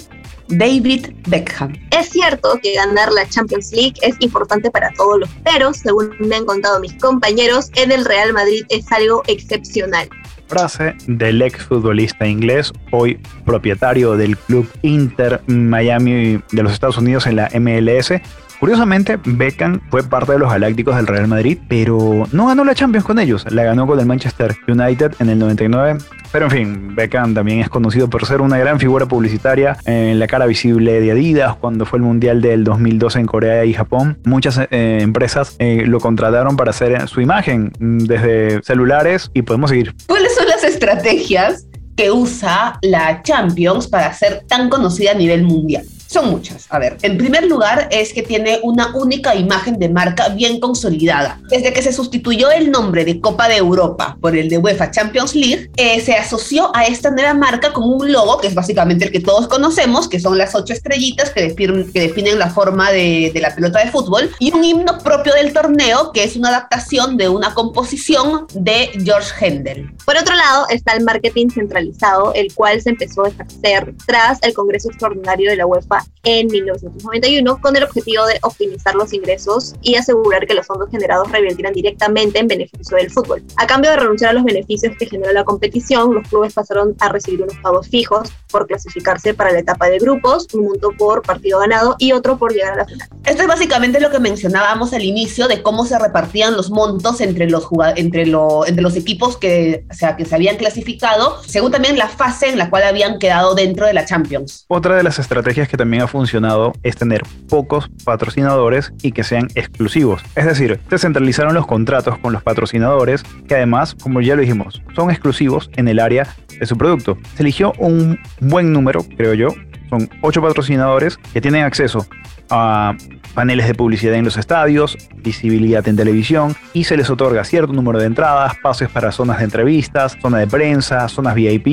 David 0.50 1.07
Beckham. 1.29 1.71
Es 1.91 2.09
cierto 2.09 2.59
que 2.62 2.74
ganar 2.74 3.13
la 3.13 3.25
Champions 3.29 3.71
League 3.71 3.93
es 4.01 4.17
importante 4.19 4.69
para 4.69 4.91
todos 4.95 5.21
los, 5.21 5.29
pero 5.45 5.74
según 5.74 6.13
me 6.19 6.36
han 6.36 6.43
contado 6.43 6.81
mis 6.81 6.95
compañeros, 6.95 7.71
en 7.75 7.93
el 7.93 8.03
Real 8.03 8.33
Madrid 8.33 8.65
es 8.67 8.91
algo 8.91 9.24
excepcional. 9.27 10.09
Frase 10.47 10.95
del 11.07 11.41
exfutbolista 11.43 12.27
inglés, 12.27 12.74
hoy 12.91 13.17
propietario 13.45 14.17
del 14.17 14.36
club 14.38 14.69
Inter 14.81 15.41
Miami 15.47 16.41
de 16.51 16.63
los 16.63 16.74
Estados 16.74 16.97
Unidos 16.97 17.25
en 17.25 17.38
la 17.38 17.50
MLS, 17.57 18.12
Curiosamente, 18.59 19.19
Beckham 19.23 19.79
fue 19.91 20.01
parte 20.03 20.31
de 20.31 20.39
los 20.39 20.51
Galácticos 20.51 20.95
del 20.95 21.05
Real 21.05 21.27
Madrid, 21.27 21.59
pero 21.67 22.27
no 22.31 22.47
ganó 22.47 22.63
la 22.63 22.73
Champions 22.73 23.05
con 23.05 23.19
ellos, 23.19 23.45
la 23.51 23.63
ganó 23.63 23.85
con 23.85 23.99
el 23.99 24.05
Manchester 24.05 24.55
United 24.67 25.13
en 25.19 25.29
el 25.29 25.37
99. 25.37 25.99
Pero 26.31 26.45
en 26.45 26.51
fin, 26.51 26.95
Beckham 26.95 27.33
también 27.33 27.59
es 27.59 27.69
conocido 27.69 28.09
por 28.09 28.25
ser 28.25 28.41
una 28.41 28.57
gran 28.57 28.79
figura 28.79 29.05
publicitaria 29.05 29.77
en 29.85 30.19
la 30.19 30.27
cara 30.27 30.45
visible 30.45 30.99
de 30.99 31.11
Adidas 31.11 31.55
cuando 31.55 31.85
fue 31.85 31.99
el 31.99 32.03
Mundial 32.03 32.41
del 32.41 32.63
2012 32.63 33.19
en 33.19 33.25
Corea 33.27 33.65
y 33.65 33.73
Japón. 33.73 34.17
Muchas 34.25 34.59
eh, 34.71 34.99
empresas 35.01 35.55
eh, 35.59 35.83
lo 35.85 35.99
contrataron 35.99 36.57
para 36.57 36.71
hacer 36.71 37.07
su 37.07 37.21
imagen 37.21 37.71
desde 37.79 38.61
celulares 38.63 39.29
y 39.33 39.43
podemos 39.43 39.69
seguir. 39.69 39.95
¿Cuáles 40.07 40.35
son 40.35 40.47
las 40.47 40.63
estrategias 40.63 41.67
que 41.95 42.11
usa 42.11 42.77
la 42.81 43.21
Champions 43.21 43.87
para 43.87 44.11
ser 44.13 44.43
tan 44.47 44.69
conocida 44.69 45.11
a 45.11 45.15
nivel 45.15 45.43
mundial? 45.43 45.85
Son 46.07 46.29
muchas. 46.29 46.65
A 46.69 46.79
ver, 46.79 46.97
en 47.01 47.17
primer 47.17 47.45
lugar 47.47 47.89
es 47.91 48.13
que 48.13 48.23
tiene 48.23 48.59
una 48.63 48.95
única 48.95 49.35
imagen 49.35 49.77
de 49.77 49.89
marca 49.89 50.29
bien 50.29 50.59
consolidada. 50.59 51.39
Desde 51.49 51.73
que 51.73 51.81
se 51.81 51.91
sustituyó 51.91 52.49
el 52.49 52.71
nombre 52.71 53.03
de 53.03 53.19
Copa 53.19 53.49
de 53.49 53.57
Europa 53.57 54.17
por 54.21 54.35
el 54.35 54.47
de 54.49 54.57
UEFA 54.57 54.89
Champions 54.91 55.35
League, 55.35 55.69
eh, 55.75 55.99
se 55.99 56.13
asoció 56.13 56.75
a 56.75 56.85
esta 56.85 57.11
nueva 57.11 57.33
marca 57.33 57.73
con 57.73 57.83
un 57.83 58.11
logo 58.11 58.37
que 58.39 58.47
es 58.47 58.55
básicamente 58.55 59.05
el 59.05 59.11
que 59.11 59.19
todos 59.19 59.47
conocemos, 59.47 60.07
que 60.07 60.19
son 60.19 60.37
las 60.37 60.55
ocho 60.55 60.73
estrellitas 60.73 61.29
que, 61.31 61.41
definen, 61.41 61.91
que 61.91 61.99
definen 61.99 62.39
la 62.39 62.49
forma 62.49 62.89
de, 62.91 63.31
de 63.33 63.41
la 63.41 63.53
pelota 63.53 63.83
de 63.83 63.91
fútbol, 63.91 64.31
y 64.39 64.53
un 64.53 64.63
himno 64.63 64.99
propio 64.99 65.33
del 65.33 65.51
torneo, 65.51 66.11
que 66.13 66.23
es 66.23 66.35
una 66.37 66.49
adaptación 66.49 67.17
de 67.17 67.27
una 67.27 67.53
composición 67.53 68.47
de 68.53 68.91
George 69.03 69.31
Händel. 69.39 69.91
Por 70.05 70.15
otro 70.15 70.35
lado 70.35 70.67
está 70.69 70.93
el 70.93 71.03
marketing 71.03 71.49
centralizado, 71.49 72.33
el 72.33 72.53
cual 72.53 72.81
se 72.81 72.91
empezó 72.91 73.25
a 73.25 73.29
ejercer 73.29 73.93
tras 74.05 74.39
el 74.41 74.53
Congreso 74.53 74.89
Extraordinario 74.89 75.49
de 75.49 75.57
la 75.57 75.65
UEFA 75.65 75.96
Спасибо. 75.99 76.16
En 76.27 76.48
1991 76.48 77.62
con 77.62 77.75
el 77.77 77.84
objetivo 77.84 78.25
de 78.25 78.38
optimizar 78.41 78.93
los 78.96 79.13
ingresos 79.13 79.75
y 79.81 79.96
asegurar 79.96 80.46
que 80.46 80.53
los 80.53 80.67
fondos 80.67 80.89
generados 80.91 81.31
revirtieran 81.31 81.74
directamente 81.74 82.39
en 82.39 82.50
beneficio 82.50 82.98
del 82.98 83.10
fútbol. 83.10 83.41
A 83.55 83.65
cambio 83.65 83.91
de 83.91 83.98
renunciar 83.98 84.31
a 84.31 84.34
los 84.34 84.43
beneficios 84.43 84.93
que 85.00 85.05
generó 85.05 85.31
la 85.31 85.46
competición, 85.46 86.13
los 86.13 86.27
clubes 86.27 86.53
pasaron 86.53 86.96
a 87.00 87.07
recibir 87.07 87.43
unos 87.43 87.57
pagos 87.60 87.88
fijos 87.88 88.34
por 88.51 88.67
clasificarse 88.67 89.34
para 89.34 89.53
la 89.53 89.60
etapa 89.60 89.88
de 89.88 90.00
grupos, 90.00 90.48
un 90.53 90.65
monto 90.65 90.91
por 90.98 91.22
partido 91.22 91.60
ganado 91.60 91.96
y 91.98 92.12
otro 92.12 92.38
por 92.38 92.51
llegar 92.51 92.74
a 92.74 92.75
la 92.77 92.86
final. 92.86 93.07
Esto 93.24 93.43
es 93.43 93.48
básicamente 93.48 94.01
lo 94.01 94.12
que 94.12 94.19
mencionábamos 94.19 94.91
al 94.91 95.03
inicio 95.03 95.48
de 95.48 95.62
cómo 95.63 95.86
se 95.86 95.98
repartían 95.98 96.57
los 96.57 96.69
montos 96.69 97.22
entre 97.22 97.50
los, 97.50 97.69
entre 97.96 98.25
lo, 98.25 98.65
entre 98.65 98.84
los 98.84 98.98
equipos 98.98 99.38
que, 99.38 99.86
o 99.89 99.93
sea, 99.93 100.17
que 100.17 100.25
se 100.25 100.36
habían 100.36 100.57
clasificado, 100.57 101.41
según 101.46 101.72
también 101.72 101.98
la 101.98 102.10
fase 102.10 102.50
en 102.50 102.57
la 102.57 102.69
cual 102.69 102.84
habían 102.84 103.17
quedado 103.17 103.55
dentro 103.55 103.86
de 103.86 103.93
la 103.93 104.05
Champions. 104.05 104.65
Otra 104.67 104.98
de 104.98 105.03
las 105.03 105.19
estrategias 105.19 105.69
que 105.69 105.77
también 105.77 106.03
ha 106.03 106.07
funcionado 106.17 106.74
es 106.81 106.95
tener 106.95 107.21
pocos 107.47 107.91
patrocinadores 108.03 108.91
y 109.03 109.12
que 109.12 109.24
sean 109.24 109.50
exclusivos. 109.53 110.24
Es 110.36 110.45
decir, 110.45 110.79
se 110.89 110.97
centralizaron 110.97 111.53
los 111.53 111.67
contratos 111.67 112.17
con 112.17 112.33
los 112.33 112.41
patrocinadores 112.41 113.21
que 113.47 113.53
además, 113.53 113.93
como 113.93 114.19
ya 114.19 114.36
lo 114.36 114.41
dijimos, 114.41 114.81
son 114.95 115.12
exclusivos 115.12 115.69
en 115.75 115.88
el 115.88 116.00
área 116.00 116.27
de 116.59 116.65
su 116.65 116.75
producto. 116.75 117.19
Se 117.36 117.43
eligió 117.43 117.71
un 117.77 118.17
buen 118.39 118.74
número, 118.74 119.05
creo 119.15 119.36
yo. 119.36 119.50
Son 119.89 120.10
ocho 120.22 120.41
patrocinadores 120.41 121.17
que 121.34 121.41
tienen 121.41 121.63
acceso 121.63 122.06
a 122.50 122.96
paneles 123.34 123.67
de 123.67 123.75
publicidad 123.75 124.15
en 124.15 124.25
los 124.25 124.38
estadios, 124.38 124.98
visibilidad 125.17 125.88
en 125.88 125.96
televisión 125.96 126.56
y 126.74 126.86
se 126.86 126.98
les 126.98 127.10
otorga 127.10 127.44
cierto 127.44 127.74
número 127.74 128.00
de 128.00 128.06
entradas, 128.06 128.53
pases 128.63 128.89
para 128.89 129.12
zonas 129.12 129.39
de 129.39 129.44
entrevistas, 129.44 130.17
zona 130.22 130.39
de 130.39 130.48
prensa, 130.48 131.08
zonas 131.08 131.36
VIP 131.36 131.67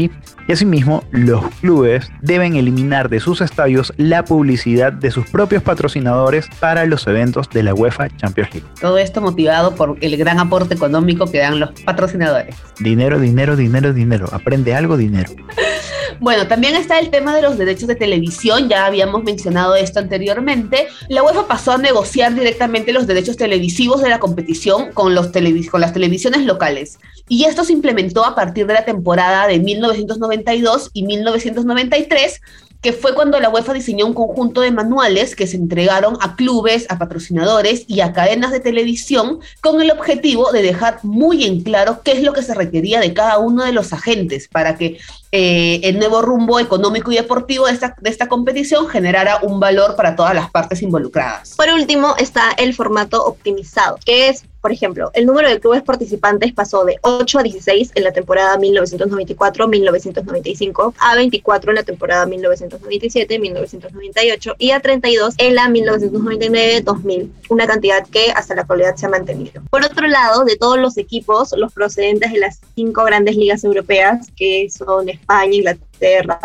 y 0.46 0.52
asimismo 0.52 1.04
los 1.10 1.42
clubes 1.60 2.10
deben 2.20 2.56
eliminar 2.56 3.08
de 3.08 3.20
sus 3.20 3.40
estadios 3.40 3.94
la 3.96 4.24
publicidad 4.24 4.92
de 4.92 5.10
sus 5.10 5.26
propios 5.30 5.62
patrocinadores 5.62 6.48
para 6.60 6.84
los 6.84 7.06
eventos 7.06 7.48
de 7.48 7.62
la 7.62 7.72
UEFA 7.72 8.14
Champions 8.16 8.52
League. 8.52 8.68
Todo 8.80 8.98
esto 8.98 9.22
motivado 9.22 9.74
por 9.74 9.96
el 10.00 10.16
gran 10.16 10.38
aporte 10.38 10.74
económico 10.74 11.30
que 11.30 11.38
dan 11.38 11.60
los 11.60 11.70
patrocinadores. 11.82 12.56
Dinero, 12.78 13.18
dinero, 13.18 13.56
dinero, 13.56 13.92
dinero. 13.92 14.26
Aprende 14.32 14.74
algo, 14.74 14.96
dinero. 14.96 15.30
Bueno, 16.20 16.46
también 16.46 16.76
está 16.76 16.98
el 16.98 17.10
tema 17.10 17.34
de 17.34 17.42
los 17.42 17.58
derechos 17.58 17.88
de 17.88 17.96
televisión, 18.04 18.68
ya 18.68 18.84
habíamos 18.84 19.24
mencionado 19.24 19.74
esto 19.74 19.98
anteriormente. 19.98 20.88
La 21.08 21.22
UEFA 21.22 21.48
pasó 21.48 21.72
a 21.72 21.78
negociar 21.78 22.34
directamente 22.34 22.92
los 22.92 23.06
derechos 23.06 23.38
televisivos 23.38 24.02
de 24.02 24.10
la 24.10 24.18
competición 24.18 24.92
con, 24.92 25.14
los 25.14 25.30
con 25.70 25.80
las 25.80 25.94
televisiones 25.94 26.44
locales. 26.44 26.98
Y 27.28 27.44
esto 27.44 27.64
se 27.64 27.72
implementó 27.72 28.26
a 28.26 28.34
partir 28.34 28.66
de 28.66 28.74
la 28.74 28.84
temporada 28.84 29.46
de 29.46 29.58
1992 29.58 30.90
y 30.92 31.04
1993 31.04 32.42
que 32.84 32.92
fue 32.92 33.14
cuando 33.14 33.40
la 33.40 33.48
UEFA 33.48 33.72
diseñó 33.72 34.04
un 34.04 34.12
conjunto 34.12 34.60
de 34.60 34.70
manuales 34.70 35.34
que 35.34 35.46
se 35.46 35.56
entregaron 35.56 36.18
a 36.20 36.36
clubes, 36.36 36.84
a 36.90 36.98
patrocinadores 36.98 37.86
y 37.88 38.02
a 38.02 38.12
cadenas 38.12 38.52
de 38.52 38.60
televisión 38.60 39.40
con 39.62 39.80
el 39.80 39.90
objetivo 39.90 40.52
de 40.52 40.60
dejar 40.60 41.00
muy 41.02 41.44
en 41.44 41.62
claro 41.62 42.02
qué 42.04 42.12
es 42.12 42.22
lo 42.22 42.34
que 42.34 42.42
se 42.42 42.52
requería 42.52 43.00
de 43.00 43.14
cada 43.14 43.38
uno 43.38 43.64
de 43.64 43.72
los 43.72 43.94
agentes 43.94 44.48
para 44.48 44.76
que 44.76 44.98
eh, 45.32 45.80
el 45.82 45.98
nuevo 45.98 46.20
rumbo 46.20 46.60
económico 46.60 47.10
y 47.10 47.16
deportivo 47.16 47.66
de 47.66 47.72
esta, 47.72 47.96
de 47.98 48.10
esta 48.10 48.28
competición 48.28 48.86
generara 48.86 49.38
un 49.42 49.58
valor 49.58 49.96
para 49.96 50.14
todas 50.14 50.34
las 50.34 50.50
partes 50.50 50.82
involucradas. 50.82 51.54
Por 51.56 51.70
último 51.70 52.14
está 52.18 52.50
el 52.58 52.74
formato 52.74 53.24
optimizado, 53.24 53.98
que 54.04 54.28
es 54.28 54.44
por 54.64 54.72
ejemplo, 54.72 55.10
el 55.12 55.26
número 55.26 55.50
de 55.50 55.60
clubes 55.60 55.82
participantes 55.82 56.54
pasó 56.54 56.86
de 56.86 56.96
8 57.02 57.38
a 57.38 57.42
16 57.42 57.92
en 57.96 58.02
la 58.02 58.12
temporada 58.12 58.56
1994-1995, 58.56 60.94
a 60.98 61.16
24 61.16 61.70
en 61.70 61.74
la 61.74 61.82
temporada 61.82 62.24
1997-1998 62.24 64.54
y 64.56 64.70
a 64.70 64.80
32 64.80 65.34
en 65.36 65.54
la 65.54 65.68
1999-2000, 65.68 67.28
una 67.50 67.66
cantidad 67.66 68.06
que 68.06 68.30
hasta 68.30 68.54
la 68.54 68.62
actualidad 68.62 68.96
se 68.96 69.04
ha 69.04 69.10
mantenido. 69.10 69.60
Por 69.68 69.84
otro 69.84 70.06
lado, 70.06 70.44
de 70.44 70.56
todos 70.56 70.78
los 70.78 70.96
equipos, 70.96 71.52
los 71.58 71.70
procedentes 71.70 72.32
de 72.32 72.38
las 72.38 72.60
cinco 72.74 73.04
grandes 73.04 73.36
ligas 73.36 73.64
europeas, 73.64 74.28
que 74.34 74.70
son 74.70 75.10
España, 75.10 75.56
Inglaterra, 75.56 75.84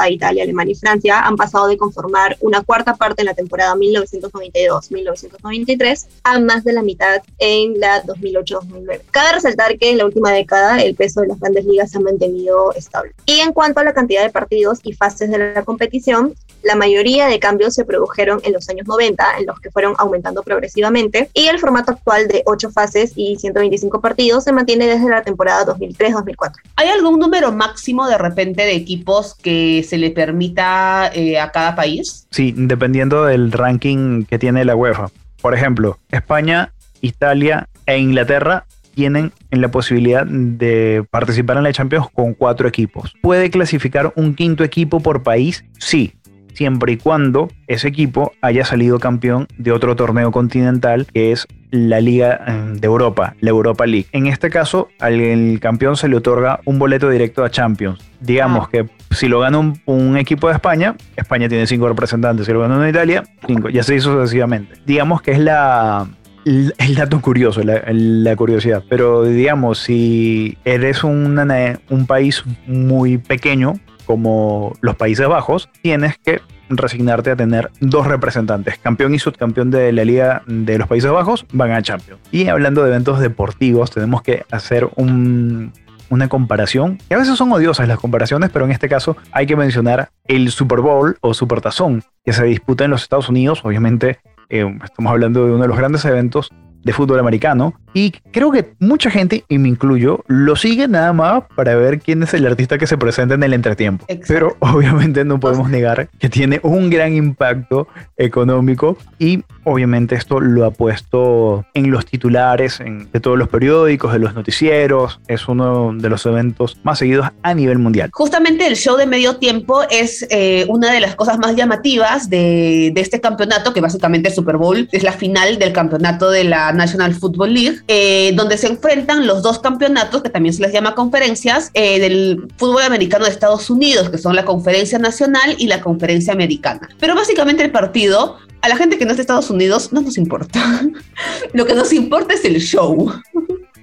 Italia, 0.09 0.43
Alemania 0.43 0.71
y 0.71 0.75
Francia 0.75 1.19
han 1.21 1.35
pasado 1.35 1.67
de 1.67 1.77
conformar 1.77 2.37
una 2.41 2.61
cuarta 2.61 2.95
parte 2.95 3.21
en 3.21 3.27
la 3.27 3.33
temporada 3.33 3.75
1992-1993 3.75 6.07
a 6.23 6.39
más 6.39 6.63
de 6.63 6.73
la 6.73 6.81
mitad 6.81 7.21
en 7.37 7.79
la 7.79 8.03
2008-2009. 8.03 9.01
Cabe 9.11 9.33
resaltar 9.33 9.77
que 9.77 9.91
en 9.91 9.97
la 9.97 10.05
última 10.05 10.31
década 10.31 10.81
el 10.81 10.95
peso 10.95 11.21
de 11.21 11.27
las 11.27 11.39
grandes 11.39 11.65
ligas 11.65 11.91
se 11.91 11.97
ha 11.97 12.01
mantenido 12.01 12.73
estable. 12.73 13.11
Y 13.25 13.39
en 13.39 13.53
cuanto 13.53 13.79
a 13.79 13.83
la 13.83 13.93
cantidad 13.93 14.23
de 14.23 14.29
partidos 14.29 14.79
y 14.83 14.93
fases 14.93 15.29
de 15.29 15.37
la 15.37 15.63
competición, 15.63 16.33
la 16.61 16.75
mayoría 16.75 17.27
de 17.27 17.39
cambios 17.39 17.73
se 17.73 17.85
produjeron 17.85 18.41
en 18.43 18.53
los 18.53 18.67
años 18.69 18.87
90, 18.87 19.37
en 19.39 19.45
los 19.45 19.59
que 19.59 19.71
fueron 19.71 19.95
aumentando 19.97 20.43
progresivamente, 20.43 21.29
y 21.33 21.47
el 21.47 21.59
formato 21.59 21.93
actual 21.93 22.27
de 22.27 22.43
8 22.45 22.71
fases 22.71 23.13
y 23.15 23.37
125 23.37 24.01
partidos 24.01 24.43
se 24.43 24.51
mantiene 24.51 24.87
desde 24.87 25.09
la 25.09 25.23
temporada 25.23 25.65
2003-2004. 25.65 26.53
¿Hay 26.75 26.89
algún 26.89 27.19
número 27.19 27.51
máximo 27.51 28.07
de 28.07 28.17
repente 28.17 28.63
de 28.63 28.73
equipos 28.73 29.35
que 29.41 29.83
se 29.83 29.97
le 29.97 30.11
permita 30.11 31.09
eh, 31.13 31.39
a 31.39 31.51
cada 31.51 31.75
país? 31.75 32.27
Sí, 32.31 32.53
dependiendo 32.55 33.25
del 33.25 33.51
ranking 33.51 34.25
que 34.25 34.39
tiene 34.39 34.65
la 34.65 34.75
UEFA. 34.75 35.09
Por 35.41 35.53
ejemplo, 35.53 35.97
España, 36.11 36.73
Italia 37.01 37.69
e 37.85 37.97
Inglaterra 37.97 38.65
tienen 38.93 39.31
la 39.51 39.71
posibilidad 39.71 40.25
de 40.25 41.05
participar 41.09 41.55
en 41.55 41.63
la 41.63 41.71
Champions 41.71 42.07
con 42.13 42.33
cuatro 42.33 42.67
equipos. 42.67 43.15
¿Puede 43.21 43.49
clasificar 43.49 44.11
un 44.15 44.35
quinto 44.35 44.65
equipo 44.65 44.99
por 44.99 45.23
país? 45.23 45.63
Sí, 45.77 46.13
siempre 46.59 46.91
y 46.91 46.97
cuando 46.97 47.47
ese 47.67 47.87
equipo 47.87 48.33
haya 48.41 48.65
salido 48.65 48.99
campeón 48.99 49.47
de 49.57 49.71
otro 49.71 49.95
torneo 49.95 50.29
continental 50.29 51.07
que 51.13 51.31
es 51.31 51.47
la 51.71 52.01
Liga 52.01 52.37
eh, 52.45 52.73
de 52.81 52.85
Europa, 52.85 53.33
la 53.39 53.49
Europa 53.51 53.85
League. 53.85 54.07
En 54.11 54.27
este 54.27 54.49
caso, 54.49 54.89
al 54.99 55.57
campeón 55.61 55.95
se 55.95 56.09
le 56.09 56.17
otorga 56.17 56.59
un 56.65 56.77
boleto 56.77 57.09
directo 57.09 57.45
a 57.45 57.49
Champions. 57.49 57.99
Digamos 58.19 58.65
Ah. 58.65 58.69
que 58.73 58.89
si 59.11 59.29
lo 59.29 59.39
gana 59.39 59.57
un, 59.57 59.79
un 59.85 60.17
equipo 60.17 60.49
de 60.49 60.55
España, 60.55 60.95
España 61.15 61.47
tiene 61.47 61.65
cinco 61.65 61.87
representantes. 61.87 62.45
Si 62.45 62.51
lo 62.51 62.59
gana 62.59 62.75
una 62.75 62.89
Italia, 62.89 63.23
cinco. 63.47 63.69
Ya 63.69 63.81
se 63.83 63.95
hizo 63.95 64.11
sucesivamente. 64.11 64.73
Digamos 64.85 65.21
que 65.21 65.31
es 65.31 65.39
la 65.39 66.07
el 66.45 66.95
dato 66.95 67.21
curioso, 67.21 67.63
la, 67.63 67.83
la 67.87 68.35
curiosidad. 68.35 68.83
Pero 68.89 69.23
digamos, 69.23 69.77
si 69.79 70.57
eres 70.65 71.05
una 71.05 71.79
un 71.89 72.05
país 72.05 72.43
muy 72.67 73.17
pequeño, 73.17 73.75
como 74.09 74.73
los 74.81 74.95
Países 74.95 75.27
Bajos, 75.27 75.69
tienes 75.83 76.17
que 76.17 76.41
resignarte 76.67 77.29
a 77.29 77.35
tener 77.35 77.69
dos 77.79 78.07
representantes, 78.07 78.79
campeón 78.79 79.13
y 79.13 79.19
subcampeón 79.19 79.69
de 79.69 79.93
la 79.93 80.03
Liga 80.03 80.41
de 80.47 80.79
los 80.79 80.87
Países 80.87 81.11
Bajos, 81.11 81.45
van 81.53 81.73
a 81.73 81.83
Champions. 81.83 82.19
Y 82.31 82.47
hablando 82.47 82.81
de 82.81 82.89
eventos 82.89 83.19
deportivos, 83.19 83.91
tenemos 83.91 84.23
que 84.23 84.47
hacer 84.49 84.89
un, 84.95 85.73
una 86.09 86.27
comparación, 86.27 86.97
que 87.07 87.13
a 87.13 87.19
veces 87.19 87.37
son 87.37 87.51
odiosas 87.51 87.87
las 87.87 87.99
comparaciones, 87.99 88.49
pero 88.49 88.65
en 88.65 88.71
este 88.71 88.89
caso 88.89 89.15
hay 89.31 89.45
que 89.45 89.55
mencionar 89.55 90.09
el 90.25 90.49
Super 90.49 90.79
Bowl 90.79 91.15
o 91.21 91.35
Super 91.35 91.61
Tazón, 91.61 92.01
que 92.25 92.33
se 92.33 92.45
disputa 92.45 92.85
en 92.85 92.89
los 92.89 93.03
Estados 93.03 93.29
Unidos, 93.29 93.61
obviamente 93.63 94.17
eh, 94.49 94.65
estamos 94.83 95.11
hablando 95.11 95.45
de 95.45 95.51
uno 95.51 95.61
de 95.61 95.67
los 95.67 95.77
grandes 95.77 96.03
eventos 96.05 96.49
de 96.83 96.93
fútbol 96.93 97.19
americano 97.19 97.73
y 97.93 98.11
creo 98.31 98.51
que 98.51 98.73
mucha 98.79 99.09
gente, 99.09 99.43
y 99.49 99.57
me 99.57 99.67
incluyo, 99.69 100.23
lo 100.27 100.55
sigue 100.55 100.87
nada 100.87 101.11
más 101.11 101.43
para 101.55 101.75
ver 101.75 101.99
quién 101.99 102.21
es 102.21 102.33
el 102.35 102.45
artista 102.45 102.77
que 102.77 102.85
se 102.85 102.97
presenta 102.99 103.33
en 103.33 103.41
el 103.43 103.53
entretiempo. 103.53 104.05
Exacto. 104.07 104.27
Pero 104.33 104.55
obviamente 104.75 105.25
no 105.25 105.39
podemos 105.39 105.69
negar 105.69 106.07
que 106.19 106.29
tiene 106.29 106.59
un 106.63 106.89
gran 106.91 107.13
impacto 107.13 107.87
económico 108.15 108.97
y 109.17 109.43
obviamente 109.63 110.15
esto 110.15 110.39
lo 110.39 110.65
ha 110.65 110.71
puesto 110.71 111.65
en 111.73 111.89
los 111.91 112.05
titulares 112.05 112.79
en- 112.79 113.09
de 113.11 113.19
todos 113.19 113.37
los 113.37 113.49
periódicos, 113.49 114.13
de 114.13 114.19
los 114.19 114.35
noticieros, 114.35 115.19
es 115.27 115.47
uno 115.47 115.91
de 115.95 116.09
los 116.09 116.25
eventos 116.25 116.79
más 116.83 116.99
seguidos 116.99 117.27
a 117.41 117.53
nivel 117.55 117.79
mundial. 117.79 118.09
Justamente 118.13 118.67
el 118.67 118.75
show 118.75 118.97
de 118.97 119.05
medio 119.07 119.37
tiempo 119.37 119.81
es 119.89 120.25
eh, 120.29 120.65
una 120.69 120.91
de 120.91 120.99
las 120.99 121.15
cosas 121.15 121.39
más 121.39 121.55
llamativas 121.55 122.29
de, 122.29 122.91
de 122.93 123.01
este 123.01 123.19
campeonato, 123.19 123.73
que 123.73 123.81
básicamente 123.81 124.29
el 124.29 124.35
Super 124.35 124.57
Bowl 124.57 124.87
es 124.91 125.03
la 125.03 125.11
final 125.13 125.57
del 125.57 125.73
campeonato 125.73 126.29
de 126.29 126.43
la 126.43 126.68
National 126.71 127.13
Football 127.15 127.53
League, 127.53 127.81
eh, 127.87 128.31
donde 128.35 128.57
se 128.57 128.67
enfrentan 128.67 129.27
los 129.27 129.41
dos 129.41 129.59
campeonatos, 129.59 130.23
que 130.23 130.29
también 130.29 130.53
se 130.53 130.61
les 130.61 130.71
llama 130.71 130.95
conferencias, 130.95 131.71
eh, 131.73 131.99
del 131.99 132.47
fútbol 132.57 132.83
americano 132.83 133.25
de 133.25 133.31
Estados 133.31 133.69
Unidos, 133.69 134.09
que 134.09 134.17
son 134.17 134.35
la 134.35 134.45
Conferencia 134.45 134.99
Nacional 134.99 135.55
y 135.57 135.67
la 135.67 135.81
Conferencia 135.81 136.33
Americana. 136.33 136.89
Pero 136.99 137.15
básicamente 137.15 137.63
el 137.63 137.71
partido, 137.71 138.37
a 138.61 138.69
la 138.69 138.75
gente 138.75 138.97
que 138.97 139.05
no 139.05 139.11
es 139.11 139.17
de 139.17 139.21
Estados 139.21 139.49
Unidos, 139.49 139.91
no 139.91 140.01
nos 140.01 140.17
importa. 140.17 140.81
Lo 141.53 141.65
que 141.65 141.73
nos 141.73 141.93
importa 141.93 142.33
es 142.33 142.45
el 142.45 142.59
show. 142.59 143.11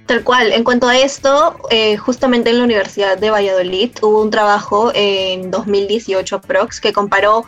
Tal 0.07 0.23
cual. 0.23 0.53
En 0.53 0.63
cuanto 0.63 0.87
a 0.87 0.97
esto, 0.97 1.57
eh, 1.69 1.97
justamente 1.97 2.49
en 2.49 2.59
la 2.59 2.63
Universidad 2.63 3.17
de 3.17 3.29
Valladolid 3.29 3.91
hubo 4.01 4.21
un 4.21 4.29
trabajo 4.29 4.91
en 4.95 5.51
2018 5.51 6.39
prox 6.41 6.79
que 6.79 6.93
comparó 6.93 7.45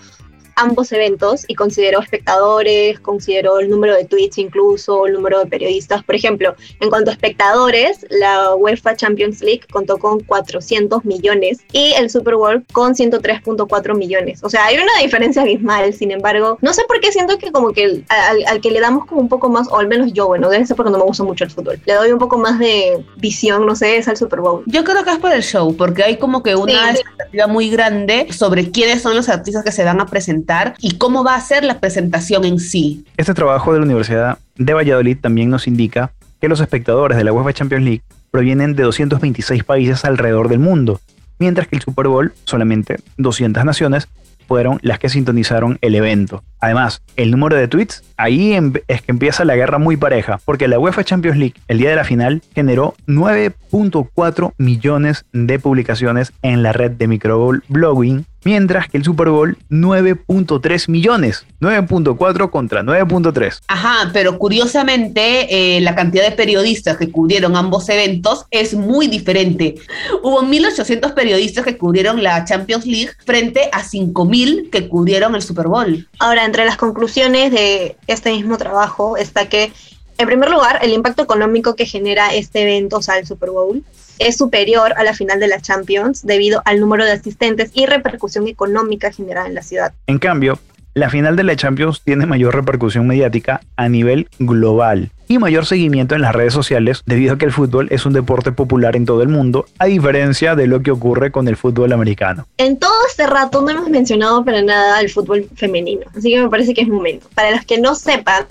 ambos 0.60 0.92
eventos 0.92 1.46
y 1.48 1.56
consideró 1.56 2.00
espectadores, 2.00 3.00
consideró 3.00 3.60
el 3.60 3.70
número 3.70 3.96
de 3.96 4.06
tweets 4.06 4.38
incluso, 4.38 5.06
el 5.08 5.14
número 5.14 5.40
de 5.40 5.46
periodistas. 5.46 6.04
Por 6.04 6.16
ejemplo, 6.16 6.56
en 6.80 6.90
cuanto 6.90 7.10
a 7.10 7.14
espectadores, 7.14 8.06
la 8.10 8.56
UEFA 8.56 8.96
Champions 8.96 9.42
League 9.42 9.62
contó 9.72 9.98
con 9.98 10.20
400 10.22 11.06
millones 11.06 11.60
y 11.72 11.94
el 11.98 12.10
Super 12.10 12.36
Bowl 12.36 12.66
con 12.72 12.94
103.4 12.96 13.96
millones. 13.98 14.44
O 14.44 14.50
sea, 14.50 14.66
hay 14.66 14.78
una 14.78 15.02
diferencia 15.02 15.42
abismal, 15.42 15.94
sin 15.94 16.12
embargo, 16.12 16.58
no 16.62 16.74
sé 16.74 16.84
por 16.88 17.00
qué 17.00 17.12
siento 17.12 17.38
que 17.38 17.52
como 17.52 17.72
que 17.74 18.04
al, 18.10 18.46
al 18.48 18.62
que 18.62 18.72
le 18.72 18.80
damos 18.80 19.06
como 19.06 19.22
un 19.22 19.30
poco 19.30 19.50
más, 19.50 19.68
o 19.70 19.78
al 19.78 19.88
menos 19.88 20.14
yo, 20.14 20.28
bueno, 20.28 20.50
debe 20.50 20.66
ser 20.66 20.76
porque 20.76 20.92
no 20.92 20.98
me 20.98 21.04
gusta 21.04 21.24
mucho 21.24 21.44
el 21.44 21.52
fútbol, 21.52 21.80
le 21.86 21.94
doy 21.94 22.12
un 22.12 22.20
poco 22.20 22.38
más 22.38 22.60
de 22.60 23.04
visión, 23.18 23.66
no 23.66 23.76
sé, 23.76 23.98
es 23.98 24.08
al 24.08 24.18
Super 24.18 24.42
Bowl. 24.42 24.64
Yo 24.66 24.84
creo 24.84 25.04
que 25.04 25.12
es 25.12 25.18
por 25.18 25.32
el 25.32 25.44
show, 25.44 25.76
porque 25.76 26.04
hay 26.04 26.18
como 26.18 26.44
que 26.44 26.56
una 26.56 26.94
Sí. 26.94 27.00
expectativa 27.02 27.48
muy 27.48 27.70
grande 27.70 28.28
sobre 28.32 28.72
quiénes 28.72 29.02
son 29.02 29.16
los 29.16 29.30
artistas 29.30 29.64
que 29.64 29.72
se 29.72 29.84
van 29.84 30.00
a 30.02 30.06
presentar 30.06 30.49
y 30.80 30.98
cómo 30.98 31.24
va 31.24 31.36
a 31.36 31.42
ser 31.42 31.64
la 31.64 31.80
presentación 31.80 32.44
en 32.44 32.60
sí. 32.60 33.06
Este 33.18 33.34
trabajo 33.34 33.72
de 33.72 33.80
la 33.80 33.86
Universidad 33.86 34.40
de 34.56 34.74
Valladolid 34.74 35.18
también 35.20 35.50
nos 35.50 35.68
indica 35.68 36.12
que 36.42 36.48
los 36.48 36.60
espectadores 36.60 37.18
de 37.18 37.24
la 37.24 37.32
UEFA 37.32 37.54
Champions 37.54 37.86
League 37.86 38.02
provienen 38.32 38.76
de 38.76 38.84
226 38.84 39.64
países 39.64 40.06
alrededor 40.06 40.50
del 40.50 40.60
mundo, 40.60 41.02
mientras 41.38 41.68
que 41.68 41.76
el 41.76 41.82
Super 41.82 42.08
Bowl 42.08 42.34
solamente 42.46 42.98
200 43.18 43.64
naciones 43.64 44.08
fueron 44.48 44.80
las 44.82 44.98
que 44.98 45.10
sintonizaron 45.10 45.78
el 45.82 45.94
evento. 45.96 46.44
Además, 46.60 47.02
el 47.16 47.32
número 47.32 47.56
de 47.56 47.68
tweets, 47.68 48.04
ahí 48.18 48.54
em- 48.54 48.74
es 48.88 49.02
que 49.02 49.12
empieza 49.12 49.46
la 49.46 49.56
guerra 49.56 49.78
muy 49.78 49.96
pareja, 49.98 50.40
porque 50.46 50.68
la 50.68 50.80
UEFA 50.80 51.04
Champions 51.04 51.38
League, 51.38 51.56
el 51.68 51.78
día 51.78 51.90
de 51.90 51.96
la 51.96 52.04
final, 52.04 52.42
generó 52.54 52.96
9.4 53.08 54.54
millones 54.58 55.26
de 55.32 55.60
publicaciones 55.60 56.32
en 56.42 56.64
la 56.64 56.74
red 56.74 56.92
de 56.92 57.08
microblogging, 57.08 58.26
mientras 58.46 58.88
que 58.88 58.98
el 58.98 59.04
Super 59.04 59.30
Bowl 59.30 59.58
9.3 59.70 60.88
millones. 60.90 61.46
9.4 61.62 62.50
contra 62.52 62.84
9.3. 62.84 63.62
Ajá, 63.68 64.10
pero 64.14 64.38
curiosamente 64.40 65.76
eh, 65.78 65.82
la 65.82 65.94
cantidad 65.96 66.24
de 66.24 66.32
periodistas 66.36 66.98
que 66.98 67.12
cubrieron 67.12 67.56
ambos 67.58 67.90
eventos 67.90 68.46
es 68.52 68.74
muy 68.74 69.08
diferente. 69.08 69.76
Hubo 70.24 70.42
1.800 70.42 71.14
periodistas 71.14 71.66
que 71.66 71.78
cubrieron 71.78 72.24
la 72.24 72.46
Champions 72.46 72.86
League 72.86 73.12
frente 73.26 73.70
a 73.74 73.84
5.000 73.84 74.70
que 74.70 74.88
cubrieron 74.88 75.36
el 75.36 75.42
Super 75.42 75.68
Bowl. 75.68 76.08
Ahora, 76.20 76.46
entre 76.50 76.66
las 76.66 76.78
conclusiones 76.78 77.52
de 77.52 77.96
este 78.08 78.32
mismo 78.32 78.58
trabajo 78.58 79.18
está 79.18 79.48
que, 79.48 79.72
en 80.18 80.26
primer 80.26 80.50
lugar, 80.50 80.80
el 80.82 80.92
impacto 80.94 81.22
económico 81.22 81.76
que 81.76 81.86
genera 81.86 82.34
este 82.34 82.64
evento, 82.64 82.98
o 82.98 83.02
sea, 83.04 83.20
el 83.20 83.28
Super 83.28 83.52
Bowl, 83.52 83.84
es 84.18 84.36
superior 84.36 84.94
a 84.98 85.04
la 85.04 85.14
final 85.14 85.40
de 85.40 85.48
la 85.48 85.62
Champions 85.62 86.26
debido 86.26 86.64
al 86.66 86.80
número 86.80 87.06
de 87.06 87.12
asistentes 87.12 87.70
y 87.76 87.86
repercusión 87.86 88.48
económica 88.48 89.12
generada 89.12 89.48
en 89.48 89.54
la 89.54 89.62
ciudad. 89.62 89.94
En 90.08 90.18
cambio, 90.18 90.58
la 90.96 91.12
final 91.12 91.36
de 91.36 91.44
la 91.44 91.56
Champions 91.56 92.02
tiene 92.04 92.26
mayor 92.26 92.56
repercusión 92.56 93.06
mediática 93.06 93.62
a 93.76 93.88
nivel 93.88 94.28
global 94.40 95.12
y 95.32 95.38
mayor 95.38 95.68
seguimiento 95.68 96.16
en 96.16 96.22
las 96.22 96.34
redes 96.34 96.54
sociales 96.54 97.04
debido 97.06 97.36
a 97.36 97.38
que 97.38 97.46
el 97.46 97.52
fútbol 97.52 97.88
es 97.92 98.08
un 98.08 98.14
deporte 98.14 98.52
popular 98.52 98.96
en 98.96 99.06
todo 99.06 99.22
el 99.22 99.30
mundo, 99.30 99.68
a 99.78 99.86
diferencia 99.86 100.56
de 100.56 100.66
lo 100.66 100.82
que 100.82 100.90
ocurre 100.90 101.32
con 101.32 101.48
el 101.48 101.56
fútbol 101.56 101.94
americano. 101.94 102.48
En 102.58 102.80
todo 102.80 103.06
este 103.08 103.28
rato 103.28 103.62
no 103.62 103.70
hemos 103.70 103.90
mencionado 103.90 104.44
para 104.44 104.64
nada 104.64 105.00
el 105.00 105.10
fútbol 105.10 105.48
femenino, 105.56 106.08
así 106.18 106.32
que 106.32 106.42
me 106.42 106.50
parece 106.50 106.74
que 106.74 106.82
es 106.82 106.88
momento. 106.88 107.28
Para 107.36 107.52
los 107.52 107.64
que 107.64 107.80
no 107.80 107.94
sepan, 107.94 108.48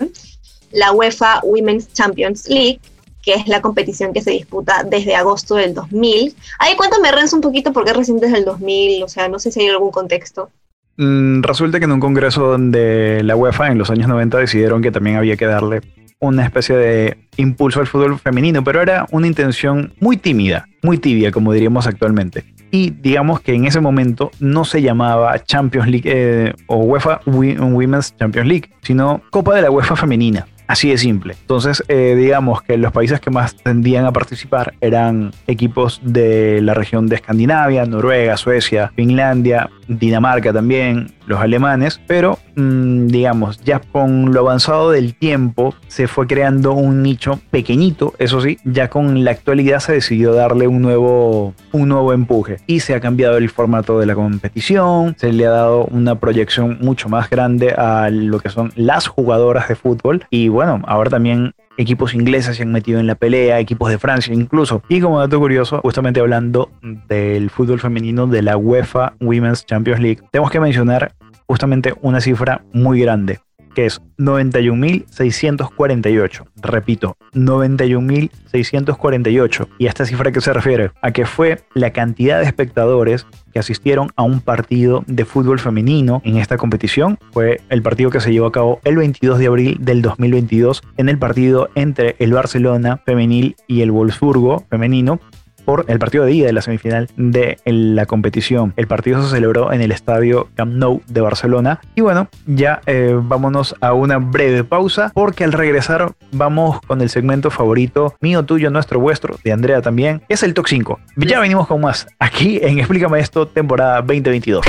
la 0.71 0.93
UEFA 0.93 1.41
Women's 1.43 1.91
Champions 1.91 2.47
League, 2.47 2.79
que 3.23 3.33
es 3.33 3.47
la 3.49 3.61
competición 3.61 4.13
que 4.13 4.21
se 4.21 4.31
disputa 4.31 4.85
desde 4.89 5.15
agosto 5.15 5.55
del 5.55 5.73
2000. 5.73 6.33
Ahí 6.59 6.77
cuéntame, 6.77 7.11
Renzo, 7.11 7.35
un 7.35 7.41
poquito 7.41 7.73
por 7.73 7.83
qué 7.83 7.91
recién 7.91 8.21
desde 8.21 8.37
el 8.37 8.45
2000, 8.45 9.03
o 9.03 9.09
sea, 9.09 9.27
no 9.27 9.37
sé 9.37 9.51
si 9.51 9.59
hay 9.59 9.67
algún 9.67 9.91
contexto. 9.91 10.49
Mm, 10.95 11.43
resulta 11.43 11.79
que 11.79 11.85
en 11.85 11.91
un 11.91 11.99
congreso 11.99 12.57
de 12.57 13.21
la 13.23 13.35
UEFA 13.35 13.67
en 13.67 13.77
los 13.77 13.89
años 13.89 14.07
90 14.07 14.37
decidieron 14.37 14.81
que 14.81 14.91
también 14.91 15.17
había 15.17 15.35
que 15.35 15.45
darle 15.45 15.81
una 16.19 16.43
especie 16.43 16.75
de 16.75 17.17
impulso 17.37 17.79
al 17.79 17.87
fútbol 17.87 18.19
femenino, 18.19 18.63
pero 18.63 18.81
era 18.81 19.05
una 19.11 19.27
intención 19.27 19.93
muy 19.99 20.17
tímida, 20.17 20.67
muy 20.83 20.97
tibia, 20.97 21.31
como 21.31 21.53
diríamos 21.53 21.87
actualmente. 21.87 22.43
Y 22.71 22.91
digamos 22.91 23.41
que 23.41 23.53
en 23.53 23.65
ese 23.65 23.79
momento 23.79 24.29
no 24.39 24.63
se 24.63 24.81
llamaba 24.81 25.39
Champions 25.43 25.87
League 25.87 26.03
eh, 26.05 26.53
o 26.67 26.77
UEFA 26.77 27.21
Women's 27.25 28.15
Champions 28.17 28.47
League, 28.47 28.69
sino 28.81 29.21
Copa 29.31 29.55
de 29.55 29.63
la 29.63 29.71
UEFA 29.71 29.95
Femenina. 29.95 30.45
Así 30.67 30.91
de 30.91 30.99
simple. 30.99 31.35
Entonces, 31.41 31.83
eh, 31.87 32.13
digamos 32.15 32.61
que 32.61 32.77
los 32.77 32.91
países 32.91 33.19
que 33.19 33.31
más 33.31 33.55
tendían 33.55 34.05
a 34.05 34.11
participar 34.11 34.75
eran 34.81 35.31
equipos 35.47 35.99
de 36.03 36.61
la 36.61 36.75
región 36.75 37.07
de 37.07 37.15
Escandinavia, 37.15 37.87
Noruega, 37.87 38.37
Suecia, 38.37 38.91
Finlandia, 38.95 39.67
Dinamarca 39.89 40.53
también, 40.53 41.11
los 41.25 41.39
alemanes, 41.39 41.99
pero 42.05 42.37
mm, 42.55 43.07
digamos, 43.07 43.59
ya 43.63 43.79
con 43.79 44.31
lo 44.31 44.41
avanzado 44.41 44.91
del 44.91 45.15
tiempo 45.15 45.73
se 45.87 46.07
fue 46.07 46.27
creando 46.27 46.73
un 46.73 47.01
nicho 47.01 47.39
pequeñito, 47.49 48.13
eso 48.19 48.39
sí, 48.39 48.57
ya 48.63 48.89
con 48.89 49.23
la 49.23 49.31
actualidad 49.31 49.79
se 49.79 49.93
decidió 49.93 50.33
darle 50.33 50.67
un 50.67 50.81
nuevo, 50.81 51.53
un 51.71 51.89
nuevo 51.89 52.13
empuje 52.13 52.57
y 52.67 52.81
se 52.81 52.93
ha 52.93 52.99
cambiado 52.99 53.37
el 53.37 53.49
formato 53.49 53.99
de 53.99 54.05
la 54.05 54.15
competición, 54.15 55.15
se 55.17 55.33
le 55.33 55.47
ha 55.47 55.51
dado 55.51 55.85
una 55.85 56.15
proyección 56.15 56.77
mucho 56.81 57.09
más 57.09 57.29
grande 57.29 57.71
a 57.71 58.09
lo 58.11 58.39
que 58.39 58.49
son 58.49 58.71
las 58.75 59.07
jugadoras 59.07 59.67
de 59.67 59.75
fútbol 59.75 60.25
y 60.29 60.49
bueno, 60.49 60.81
ahora 60.85 61.09
también 61.09 61.53
equipos 61.79 62.13
ingleses 62.13 62.57
se 62.57 62.63
han 62.63 62.71
metido 62.71 62.99
en 62.99 63.07
la 63.07 63.15
pelea, 63.15 63.59
equipos 63.59 63.89
de 63.89 63.97
Francia 63.97 64.33
incluso. 64.33 64.83
Y 64.89 64.99
como 64.99 65.19
dato 65.19 65.39
curioso, 65.39 65.79
justamente 65.81 66.19
hablando 66.19 66.69
del 67.07 67.49
fútbol 67.49 67.79
femenino 67.79 68.27
de 68.27 68.41
la 68.41 68.57
UEFA 68.57 69.13
Women's 69.21 69.65
Champions 69.65 70.01
League, 70.01 70.21
tenemos 70.31 70.51
que 70.51 70.59
mencionar 70.59 71.13
justamente 71.47 71.93
una 72.01 72.19
cifra 72.19 72.63
muy 72.73 72.99
grande, 72.99 73.39
que 73.79 73.85
es 73.85 74.01
91.648. 74.17 76.43
Repito, 76.57 77.15
91.648. 77.33 79.67
¿Y 79.77 79.85
esta 79.85 80.05
cifra 80.05 80.33
que 80.33 80.41
se 80.41 80.51
refiere? 80.51 80.91
A 81.01 81.11
que 81.11 81.25
fue 81.25 81.63
la 81.73 81.93
cantidad 81.93 82.41
de 82.41 82.45
espectadores 82.45 83.25
que 83.53 83.59
asistieron 83.59 84.09
a 84.17 84.23
un 84.23 84.41
partido 84.41 85.05
de 85.07 85.23
fútbol 85.23 85.59
femenino 85.59 86.21
en 86.25 86.35
esta 86.35 86.57
competición. 86.57 87.17
Fue 87.31 87.61
el 87.69 87.81
partido 87.81 88.09
que 88.09 88.19
se 88.19 88.33
llevó 88.33 88.47
a 88.47 88.51
cabo 88.51 88.81
el 88.83 88.97
22 88.97 89.39
de 89.39 89.47
abril 89.47 89.77
del 89.79 90.01
2022 90.01 90.83
en 90.97 91.07
el 91.07 91.17
partido 91.17 91.69
entre 91.75 92.17
el 92.19 92.33
Barcelona 92.33 93.01
femenil 93.05 93.55
y 93.65 93.81
el 93.81 93.91
Wolfsburgo 93.91 94.65
femenino 94.69 95.21
por 95.69 95.85
el 95.87 95.99
partido 95.99 96.25
de 96.25 96.31
ida 96.31 96.47
de 96.47 96.53
la 96.53 96.63
semifinal 96.63 97.09
de 97.15 97.59
la 97.63 98.07
competición. 98.07 98.73
El 98.75 98.87
partido 98.87 99.21
se 99.21 99.29
celebró 99.29 99.71
en 99.71 99.81
el 99.81 99.91
estadio 99.91 100.47
Camp 100.55 100.73
Nou 100.73 101.03
de 101.05 101.21
Barcelona. 101.21 101.79
Y 101.93 102.01
bueno, 102.01 102.27
ya 102.47 102.81
eh, 102.87 103.15
vámonos 103.15 103.75
a 103.79 103.93
una 103.93 104.17
breve 104.17 104.63
pausa 104.63 105.11
porque 105.13 105.43
al 105.43 105.51
regresar 105.51 106.13
vamos 106.31 106.81
con 106.81 107.01
el 107.01 107.11
segmento 107.11 107.51
favorito 107.51 108.15
mío, 108.19 108.45
tuyo, 108.45 108.71
nuestro, 108.71 108.99
vuestro, 108.99 109.35
de 109.43 109.51
Andrea 109.51 109.83
también, 109.83 110.23
es 110.27 110.41
el 110.41 110.55
Top 110.55 110.65
5. 110.67 110.99
Ya 111.17 111.39
venimos 111.39 111.67
con 111.67 111.81
más 111.81 112.07
aquí 112.17 112.59
en 112.63 112.79
Explícame 112.79 113.19
esto, 113.19 113.47
temporada 113.47 113.97
2022. 113.97 114.65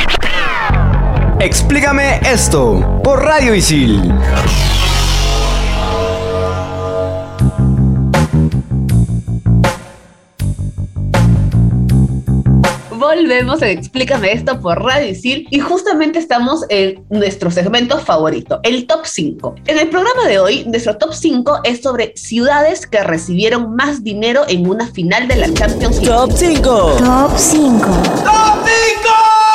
Explícame 1.39 2.21
esto 2.31 3.01
por 3.03 3.25
Radio 3.25 3.55
Isil. 3.55 4.13
Volvemos 13.21 13.61
en 13.61 13.69
Explícame 13.77 14.33
esto 14.33 14.59
por 14.61 14.83
Radio 14.83 15.11
Isil 15.11 15.47
y 15.51 15.59
justamente 15.59 16.19
estamos 16.19 16.65
en 16.71 17.05
nuestro 17.11 17.51
segmento 17.51 17.99
favorito, 17.99 18.61
el 18.63 18.87
top 18.87 19.05
5. 19.05 19.57
En 19.67 19.79
el 19.79 19.91
programa 19.91 20.27
de 20.27 20.39
hoy, 20.39 20.65
nuestro 20.65 20.97
top 20.97 21.13
5 21.13 21.61
es 21.65 21.83
sobre 21.83 22.15
ciudades 22.17 22.87
que 22.87 23.03
recibieron 23.03 23.77
más 23.77 24.03
dinero 24.03 24.45
en 24.49 24.67
una 24.67 24.87
final 24.87 25.29
de 25.29 25.37
la 25.37 25.53
Champions 25.53 25.97
League. 25.97 26.09
Top 26.09 26.33
5. 26.35 26.63
Top 26.63 27.33
5. 27.37 27.87
¡Top 28.25 28.65
5! 28.65 29.50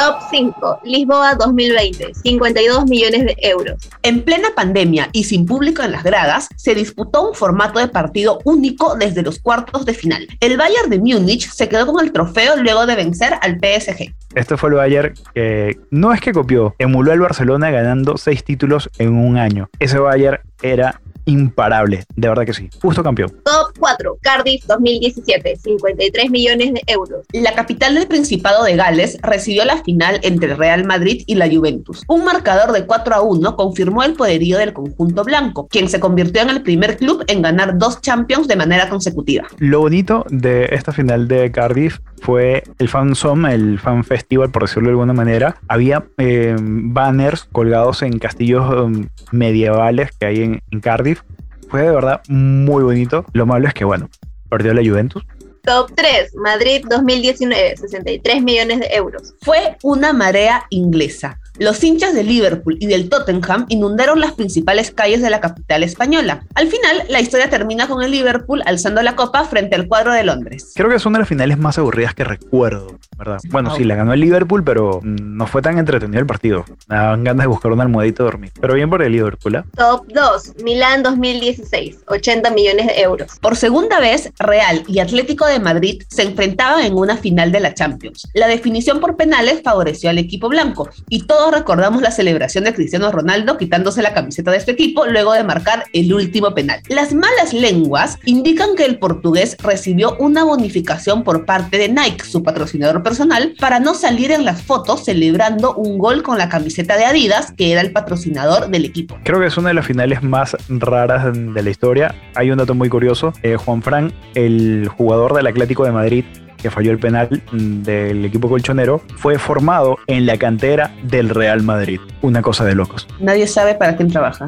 Top 0.00 0.16
5. 0.30 0.80
Lisboa 0.84 1.34
2020. 1.34 2.14
52 2.14 2.86
millones 2.86 3.26
de 3.26 3.36
euros. 3.42 3.86
En 4.02 4.22
plena 4.22 4.48
pandemia 4.56 5.10
y 5.12 5.24
sin 5.24 5.44
público 5.44 5.82
en 5.82 5.92
las 5.92 6.02
gradas, 6.02 6.48
se 6.56 6.74
disputó 6.74 7.28
un 7.28 7.34
formato 7.34 7.78
de 7.80 7.88
partido 7.88 8.38
único 8.44 8.96
desde 8.96 9.20
los 9.20 9.40
cuartos 9.40 9.84
de 9.84 9.92
final. 9.92 10.26
El 10.40 10.56
Bayern 10.56 10.88
de 10.88 10.98
Múnich 10.98 11.50
se 11.50 11.68
quedó 11.68 11.86
con 11.86 12.02
el 12.02 12.12
trofeo 12.12 12.56
luego 12.56 12.86
de 12.86 12.96
vencer 12.96 13.34
al 13.42 13.58
PSG. 13.58 14.14
Este 14.34 14.56
fue 14.56 14.70
el 14.70 14.76
Bayern 14.76 15.14
que 15.34 15.78
no 15.90 16.14
es 16.14 16.22
que 16.22 16.32
copió, 16.32 16.74
emuló 16.78 17.12
al 17.12 17.20
Barcelona 17.20 17.70
ganando 17.70 18.16
seis 18.16 18.42
títulos 18.42 18.88
en 18.96 19.14
un 19.14 19.36
año. 19.36 19.68
Ese 19.80 19.98
Bayern 19.98 20.40
era 20.62 21.02
imparable, 21.24 22.04
de 22.16 22.28
verdad 22.28 22.44
que 22.44 22.54
sí. 22.54 22.68
Justo 22.80 23.02
campeón. 23.02 23.30
Top 23.44 23.76
4. 23.78 24.18
Cardiff 24.20 24.64
2017. 24.66 25.56
53 25.56 26.30
millones 26.30 26.74
de 26.74 26.82
euros. 26.86 27.24
La 27.32 27.54
capital 27.54 27.94
del 27.94 28.06
Principado 28.06 28.64
de 28.64 28.76
Gales 28.76 29.18
recibió 29.22 29.64
la 29.64 29.82
final 29.82 30.20
entre 30.22 30.54
Real 30.54 30.84
Madrid 30.84 31.22
y 31.26 31.34
la 31.34 31.48
Juventus. 31.48 32.02
Un 32.08 32.24
marcador 32.24 32.72
de 32.72 32.86
4 32.86 33.14
a 33.14 33.20
1 33.22 33.56
confirmó 33.56 34.02
el 34.02 34.14
poderío 34.14 34.58
del 34.58 34.72
conjunto 34.72 35.24
blanco, 35.24 35.68
quien 35.68 35.88
se 35.88 36.00
convirtió 36.00 36.42
en 36.42 36.50
el 36.50 36.62
primer 36.62 36.96
club 36.96 37.24
en 37.26 37.42
ganar 37.42 37.78
dos 37.78 38.00
Champions 38.00 38.48
de 38.48 38.56
manera 38.56 38.88
consecutiva. 38.88 39.46
Lo 39.58 39.80
bonito 39.80 40.24
de 40.30 40.68
esta 40.72 40.92
final 40.92 41.28
de 41.28 41.50
Cardiff 41.50 41.98
fue 42.20 42.62
el 42.78 42.88
fan 42.88 43.14
zone, 43.14 43.54
el 43.54 43.78
fan 43.78 44.04
festival, 44.04 44.50
por 44.50 44.62
decirlo 44.62 44.88
de 44.88 44.92
alguna 44.92 45.12
manera. 45.12 45.56
Había 45.68 46.04
eh, 46.18 46.56
banners 46.58 47.44
colgados 47.44 48.02
en 48.02 48.18
castillos 48.18 48.68
um, 48.72 49.08
medievales 49.32 50.10
que 50.12 50.26
hay 50.26 50.42
en, 50.42 50.62
en 50.70 50.80
Cardiff. 50.80 51.22
Fue 51.68 51.82
de 51.82 51.90
verdad 51.90 52.20
muy 52.28 52.82
bonito. 52.82 53.24
Lo 53.32 53.46
malo 53.46 53.68
es 53.68 53.74
que, 53.74 53.84
bueno, 53.84 54.08
perdió 54.48 54.74
la 54.74 54.82
Juventus. 54.82 55.24
Top 55.62 55.92
3. 55.94 56.34
Madrid 56.36 56.84
2019. 56.88 57.76
63 57.76 58.42
millones 58.42 58.80
de 58.80 58.88
euros. 58.92 59.34
Fue 59.42 59.76
una 59.82 60.12
marea 60.12 60.64
inglesa. 60.70 61.38
Los 61.60 61.84
hinchas 61.84 62.14
de 62.14 62.24
Liverpool 62.24 62.78
y 62.80 62.86
del 62.86 63.10
Tottenham 63.10 63.66
inundaron 63.68 64.18
las 64.18 64.32
principales 64.32 64.92
calles 64.92 65.20
de 65.20 65.28
la 65.28 65.42
capital 65.42 65.82
española. 65.82 66.46
Al 66.54 66.68
final, 66.68 67.02
la 67.10 67.20
historia 67.20 67.50
termina 67.50 67.86
con 67.86 68.02
el 68.02 68.12
Liverpool 68.12 68.62
alzando 68.64 69.02
la 69.02 69.14
copa 69.14 69.44
frente 69.44 69.76
al 69.76 69.86
cuadro 69.86 70.14
de 70.14 70.24
Londres. 70.24 70.72
Creo 70.74 70.88
que 70.88 70.94
es 70.94 71.04
una 71.04 71.18
de 71.18 71.20
las 71.20 71.28
finales 71.28 71.58
más 71.58 71.76
aburridas 71.76 72.14
que 72.14 72.24
recuerdo, 72.24 72.98
¿verdad? 73.20 73.38
Bueno, 73.50 73.76
sí, 73.76 73.84
la 73.84 73.94
ganó 73.94 74.14
el 74.14 74.20
Liverpool, 74.20 74.64
pero 74.64 75.00
no 75.02 75.46
fue 75.46 75.60
tan 75.60 75.78
entretenido 75.78 76.18
el 76.18 76.26
partido. 76.26 76.64
Me 76.88 76.96
daban 76.96 77.22
ganas 77.22 77.44
de 77.44 77.48
buscar 77.48 77.70
una 77.70 77.82
almohadita 77.82 78.22
y 78.22 78.24
dormir. 78.24 78.52
Pero 78.58 78.74
bien 78.74 78.88
por 78.88 79.02
el 79.02 79.12
Liverpool, 79.12 79.56
¿ah? 79.56 79.64
Top 79.76 80.06
2. 80.08 80.62
Milán 80.64 81.02
2016. 81.02 81.98
80 82.06 82.50
millones 82.50 82.86
de 82.86 83.00
euros. 83.02 83.38
Por 83.40 83.56
segunda 83.56 84.00
vez, 84.00 84.32
Real 84.38 84.84
y 84.88 85.00
Atlético 85.00 85.46
de 85.46 85.60
Madrid 85.60 86.02
se 86.08 86.22
enfrentaban 86.22 86.82
en 86.82 86.96
una 86.96 87.18
final 87.18 87.52
de 87.52 87.60
la 87.60 87.74
Champions. 87.74 88.26
La 88.32 88.48
definición 88.48 89.00
por 89.00 89.16
penales 89.16 89.60
favoreció 89.62 90.08
al 90.08 90.18
equipo 90.18 90.48
blanco 90.48 90.88
y 91.10 91.26
todos 91.26 91.52
recordamos 91.52 92.00
la 92.00 92.10
celebración 92.10 92.64
de 92.64 92.72
Cristiano 92.72 93.12
Ronaldo 93.12 93.58
quitándose 93.58 94.00
la 94.00 94.14
camiseta 94.14 94.50
de 94.50 94.56
este 94.56 94.72
equipo 94.72 95.06
luego 95.06 95.34
de 95.34 95.44
marcar 95.44 95.84
el 95.92 96.12
último 96.14 96.54
penal. 96.54 96.80
Las 96.88 97.12
malas 97.12 97.52
lenguas 97.52 98.18
indican 98.24 98.76
que 98.76 98.86
el 98.86 98.98
portugués 98.98 99.58
recibió 99.62 100.16
una 100.18 100.44
bonificación 100.44 101.22
por 101.22 101.44
parte 101.44 101.76
de 101.76 101.90
Nike, 101.90 102.24
su 102.24 102.42
patrocinador 102.42 103.02
personal, 103.10 103.54
para 103.58 103.80
no 103.80 103.94
salir 103.94 104.30
en 104.30 104.44
las 104.44 104.62
fotos 104.62 105.04
celebrando 105.04 105.74
un 105.74 105.98
gol 105.98 106.22
con 106.22 106.38
la 106.38 106.48
camiseta 106.48 106.96
de 106.96 107.04
Adidas, 107.06 107.50
que 107.50 107.72
era 107.72 107.80
el 107.80 107.90
patrocinador 107.90 108.68
del 108.68 108.84
equipo. 108.84 109.18
Creo 109.24 109.40
que 109.40 109.46
es 109.46 109.56
una 109.56 109.70
de 109.70 109.74
las 109.74 109.84
finales 109.84 110.22
más 110.22 110.56
raras 110.68 111.24
de 111.34 111.60
la 111.60 111.70
historia. 111.70 112.14
Hay 112.36 112.52
un 112.52 112.58
dato 112.58 112.72
muy 112.72 112.88
curioso. 112.88 113.32
Eh, 113.42 113.56
Juan 113.56 113.82
Fran, 113.82 114.12
el 114.36 114.88
jugador 114.96 115.34
del 115.34 115.48
Atlético 115.48 115.84
de 115.84 115.90
Madrid, 115.90 116.24
que 116.62 116.70
falló 116.70 116.92
el 116.92 117.00
penal 117.00 117.42
mm, 117.50 117.82
del 117.82 118.24
equipo 118.24 118.48
colchonero, 118.48 119.02
fue 119.16 119.40
formado 119.40 119.98
en 120.06 120.24
la 120.24 120.36
cantera 120.36 120.94
del 121.02 121.30
Real 121.30 121.64
Madrid. 121.64 121.98
Una 122.22 122.42
cosa 122.42 122.64
de 122.64 122.76
locos. 122.76 123.08
Nadie 123.18 123.48
sabe 123.48 123.74
para 123.74 123.96
quién 123.96 124.08
trabaja. 124.08 124.46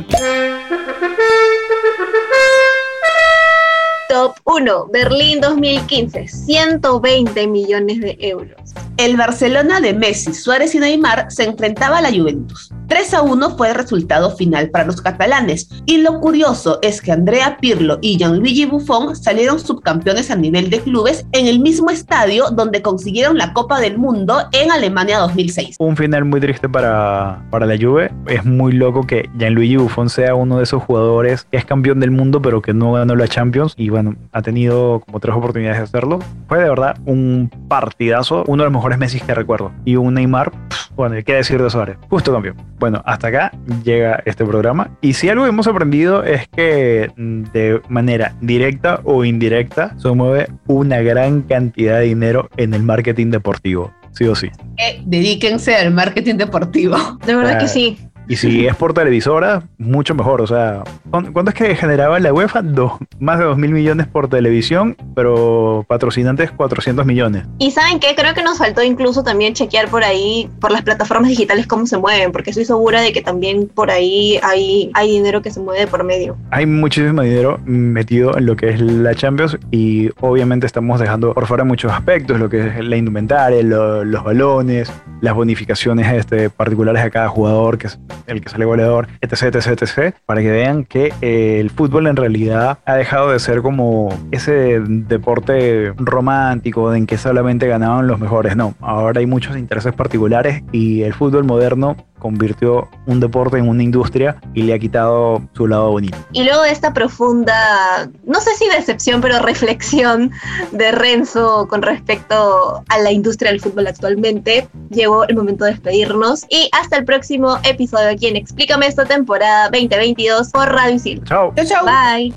1. 4.45 4.89
Berlín 4.91 5.41
2015. 5.41 6.27
120 6.27 7.47
millones 7.47 8.01
de 8.01 8.17
euros. 8.21 8.75
El 9.03 9.17
Barcelona 9.17 9.81
de 9.81 9.95
Messi, 9.95 10.33
Suárez 10.33 10.77
y 10.77 10.79
Neymar 10.79 11.27
se 11.29 11.43
enfrentaba 11.43 11.99
a 11.99 12.03
la 12.03 12.13
Juventus. 12.13 12.71
3 12.87 13.15
a 13.15 13.23
1 13.23 13.57
fue 13.57 13.71
el 13.71 13.75
resultado 13.75 14.37
final 14.37 14.71
para 14.71 14.85
los 14.85 15.01
catalanes. 15.01 15.69
Y 15.87 16.03
lo 16.03 16.21
curioso 16.21 16.79
es 16.83 17.01
que 17.01 17.11
Andrea 17.11 17.57
Pirlo 17.61 17.99
y 18.01 18.17
Gianluigi 18.17 18.67
Buffon 18.67 19.17
salieron 19.17 19.59
subcampeones 19.59 20.31
a 20.31 20.37
nivel 20.37 20.71
de 20.71 20.79
clubes 20.81 21.27
en 21.33 21.49
el 21.49 21.59
mismo 21.59 21.91
estadio 21.91 22.51
donde 22.51 22.81
consiguieron 22.81 23.39
la 23.39 23.53
Copa 23.55 23.81
del 23.81 23.99
Mundo 23.99 24.37
en 24.53 24.71
Alemania 24.71 25.19
2006. 25.19 25.77
Un 25.81 25.97
final 25.97 26.25
muy 26.25 26.41
triste 26.41 26.69
para, 26.69 27.45
para 27.51 27.67
la 27.67 27.77
Juve. 27.77 28.13
Es 28.27 28.45
muy 28.45 28.73
loco 28.73 29.05
que 29.05 29.29
Gianluigi 29.37 29.79
Buffon 29.79 30.11
sea 30.11 30.37
uno 30.37 30.59
de 30.59 30.63
esos 30.63 30.81
jugadores 30.81 31.45
que 31.51 31.57
es 31.57 31.65
campeón 31.65 31.99
del 31.99 32.13
mundo 32.13 32.41
pero 32.41 32.63
que 32.63 32.73
no 32.73 32.93
ganó 32.93 33.17
la 33.17 33.27
Champions 33.27 33.75
y 33.77 33.89
bueno, 33.89 34.15
ha 34.31 34.43
tenido 34.43 35.01
como 35.01 35.19
tres 35.19 35.35
oportunidades 35.35 35.79
de 35.79 35.85
hacerlo. 35.85 36.21
Fue 36.47 36.59
de 36.59 36.69
verdad 36.69 36.99
un 37.05 37.51
partidazo, 37.69 38.45
uno 38.47 38.63
de 38.63 38.67
los 38.67 38.73
mejores 38.75 38.92
Messi 38.99 39.21
que 39.21 39.35
recuerdo. 39.35 39.73
Y 39.85 39.97
un 39.97 40.15
Neymar, 40.15 40.51
pff, 40.51 40.91
bueno, 40.95 41.17
¿qué 41.25 41.35
decir 41.35 41.63
de 41.63 41.71
Suárez? 41.71 41.97
Justo 42.11 42.33
campeón. 42.33 42.57
Bueno, 42.79 43.03
hasta 43.07 43.29
acá 43.29 43.53
llega 43.85 44.23
este 44.27 44.45
programa. 44.45 44.91
Y 45.01 45.15
si 45.15 45.29
algo 45.29 45.47
hemos 45.47 45.67
aprendido 45.67 46.23
es 46.25 46.49
que 46.49 47.11
mm, 47.17 47.43
de 47.53 47.81
manera 47.89 48.35
directa 48.41 49.01
o 49.05 49.25
indirecta 49.25 49.97
se 49.99 50.09
mueve 50.11 50.49
una 50.67 51.01
gran 51.01 51.43
cantidad 51.43 51.99
de 51.99 52.05
dinero 52.07 52.49
en 52.57 52.75
el 52.75 52.83
marketing 52.83 53.31
deportivo. 53.31 53.93
Sí 54.13 54.25
o 54.25 54.35
sí. 54.35 54.51
Eh, 54.77 55.01
dedíquense 55.07 55.75
al 55.75 55.91
marketing 55.93 56.35
deportivo. 56.37 56.97
De 57.25 57.35
verdad 57.35 57.55
Ah. 57.57 57.59
que 57.59 57.69
sí. 57.69 57.99
Y 58.29 58.37
si 58.37 58.67
es 58.67 58.75
por 58.77 58.95
televisora, 58.95 59.63
mucho 59.79 60.15
mejor. 60.15 60.41
O 60.41 60.47
sea, 60.47 60.85
¿cuán- 61.11 61.33
¿cuánto 61.33 61.51
es 61.51 61.55
que 61.57 61.75
generaba 61.75 62.19
la 62.21 62.33
UEFA? 62.33 62.63
Dos, 62.63 62.93
más 63.19 63.39
de 63.39 63.45
2 63.45 63.59
mil 63.59 63.73
millones 63.73 64.07
por 64.07 64.29
televisión, 64.29 64.97
pero 65.15 65.85
patrocinantes 65.89 66.51
400 66.53 67.05
millones. 67.05 67.45
Y 67.59 67.73
saben 67.73 67.99
qué, 68.01 68.15
creo 68.17 68.33
que 68.35 68.43
nos 68.43 68.59
faltó 68.59 68.83
incluso 68.83 69.23
también 69.23 69.55
chequear 69.55 69.89
por 69.89 70.05
ahí, 70.05 70.49
por 70.61 70.71
las 70.71 70.83
plataformas 70.83 71.29
digitales, 71.31 71.67
cómo 71.67 71.87
se 71.87 71.99
mueven, 71.99 72.33
porque 72.33 72.51
estoy 72.51 72.65
segura 72.65 73.01
de 73.01 73.13
que 73.13 73.23
también 73.23 73.69
por 73.69 73.91
ahí 73.91 74.39
hay, 74.43 74.91
hay 74.95 75.11
dinero 75.11 75.43
que 75.43 75.51
se 75.51 75.61
mueve 75.61 75.87
por 75.87 76.05
medio. 76.05 76.37
Hay 76.51 76.65
muchísimo 76.65 77.23
dinero 77.23 77.59
metido 77.65 78.37
en 78.39 78.47
lo 78.47 78.57
que 78.57 78.71
es 78.71 78.81
la 78.81 79.15
Champions 79.15 79.59
y 79.71 80.11
obviamente 80.21 80.67
estamos 80.67 81.01
dejando 81.01 81.35
por 81.35 81.47
fuera 81.47 81.65
muchos 81.65 81.93
aspectos, 81.93 82.39
lo 82.39 82.49
que 82.49 82.67
es 82.69 82.85
la 82.85 82.97
indumentaria, 82.97 83.63
lo- 83.63 84.05
los 84.05 84.25
balones, 84.25 84.91
las 85.21 85.35
bonificaciones 85.35 86.11
este, 86.15 86.49
particulares 86.51 87.03
a 87.03 87.11
cada 87.11 87.29
jugador, 87.29 87.79
que 87.79 87.89
el 88.27 88.41
que 88.41 88.49
sale 88.49 88.65
goleador, 88.65 89.09
etc, 89.21 89.55
etc, 89.55 89.83
etc, 89.83 90.15
para 90.27 90.41
que 90.41 90.51
vean 90.51 90.85
que 90.85 91.13
eh, 91.21 91.59
el 91.61 91.71
fútbol 91.71 92.07
en 92.07 92.17
realidad 92.17 92.79
ha 92.85 92.95
dejado 92.95 93.31
de 93.31 93.39
ser 93.39 93.63
como 93.63 94.09
ese 94.31 94.81
deporte 94.81 95.93
romántico 95.97 96.95
en 96.95 97.07
que 97.07 97.19
solamente 97.19 97.67
ganaban 97.67 98.07
los 98.07 98.19
mejores. 98.19 98.57
No, 98.57 98.75
ahora 98.81 99.21
hay 99.21 99.27
muchos 99.27 99.57
intereses 99.57 99.93
particulares 99.93 100.63
y 100.73 101.03
el 101.03 101.15
fútbol 101.15 101.45
moderno 101.45 101.97
convirtió 102.23 102.89
un 103.07 103.19
deporte 103.19 103.59
en 103.59 103.69
una 103.69 103.83
industria 103.83 104.37
y 104.55 104.63
le 104.63 104.75
ha 104.75 104.79
quitado 104.79 105.43
su 105.55 105.67
lado 105.67 105.91
bonito. 105.91 106.17
Y 106.33 106.45
luego 106.45 106.63
de 106.63 106.71
esta 106.71 106.95
profunda, 106.95 108.09
no 108.25 108.41
sé 108.41 108.55
si 108.55 108.69
decepción, 108.69 109.21
pero 109.21 109.41
reflexión 109.41 110.31
de 110.71 110.93
Renzo 110.93 111.67
con 111.69 111.83
respecto 111.83 112.85
a 112.89 112.99
la 112.99 113.11
industria 113.11 113.51
del 113.51 113.61
fútbol 113.61 113.89
actualmente, 113.89 114.69
llegó 114.91 115.25
el 115.25 115.35
momento 115.35 115.65
de 115.65 115.73
despedirnos 115.73 116.47
y 116.49 116.71
hasta 116.81 116.97
el 116.97 117.05
próximo 117.05 117.59
episodio 117.65 118.11
aquí 118.11 118.29
en 118.29 118.37
Explícame 118.37 118.87
esta 118.87 119.05
temporada 119.05 119.69
2022 119.71 120.51
por 120.51 120.69
Radio 120.69 120.95
Isil. 120.95 121.25
Chao. 121.25 121.53
Chao, 121.57 121.67
chao. 121.67 121.85
Bye. 121.85 122.33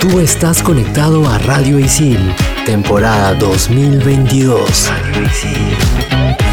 Tú 0.00 0.18
estás 0.18 0.62
conectado 0.62 1.28
a 1.28 1.38
Radio 1.38 1.78
Isil, 1.78 2.34
temporada 2.64 3.34
2022. 3.34 4.90
Radio 4.90 5.22
Isil. 5.26 6.51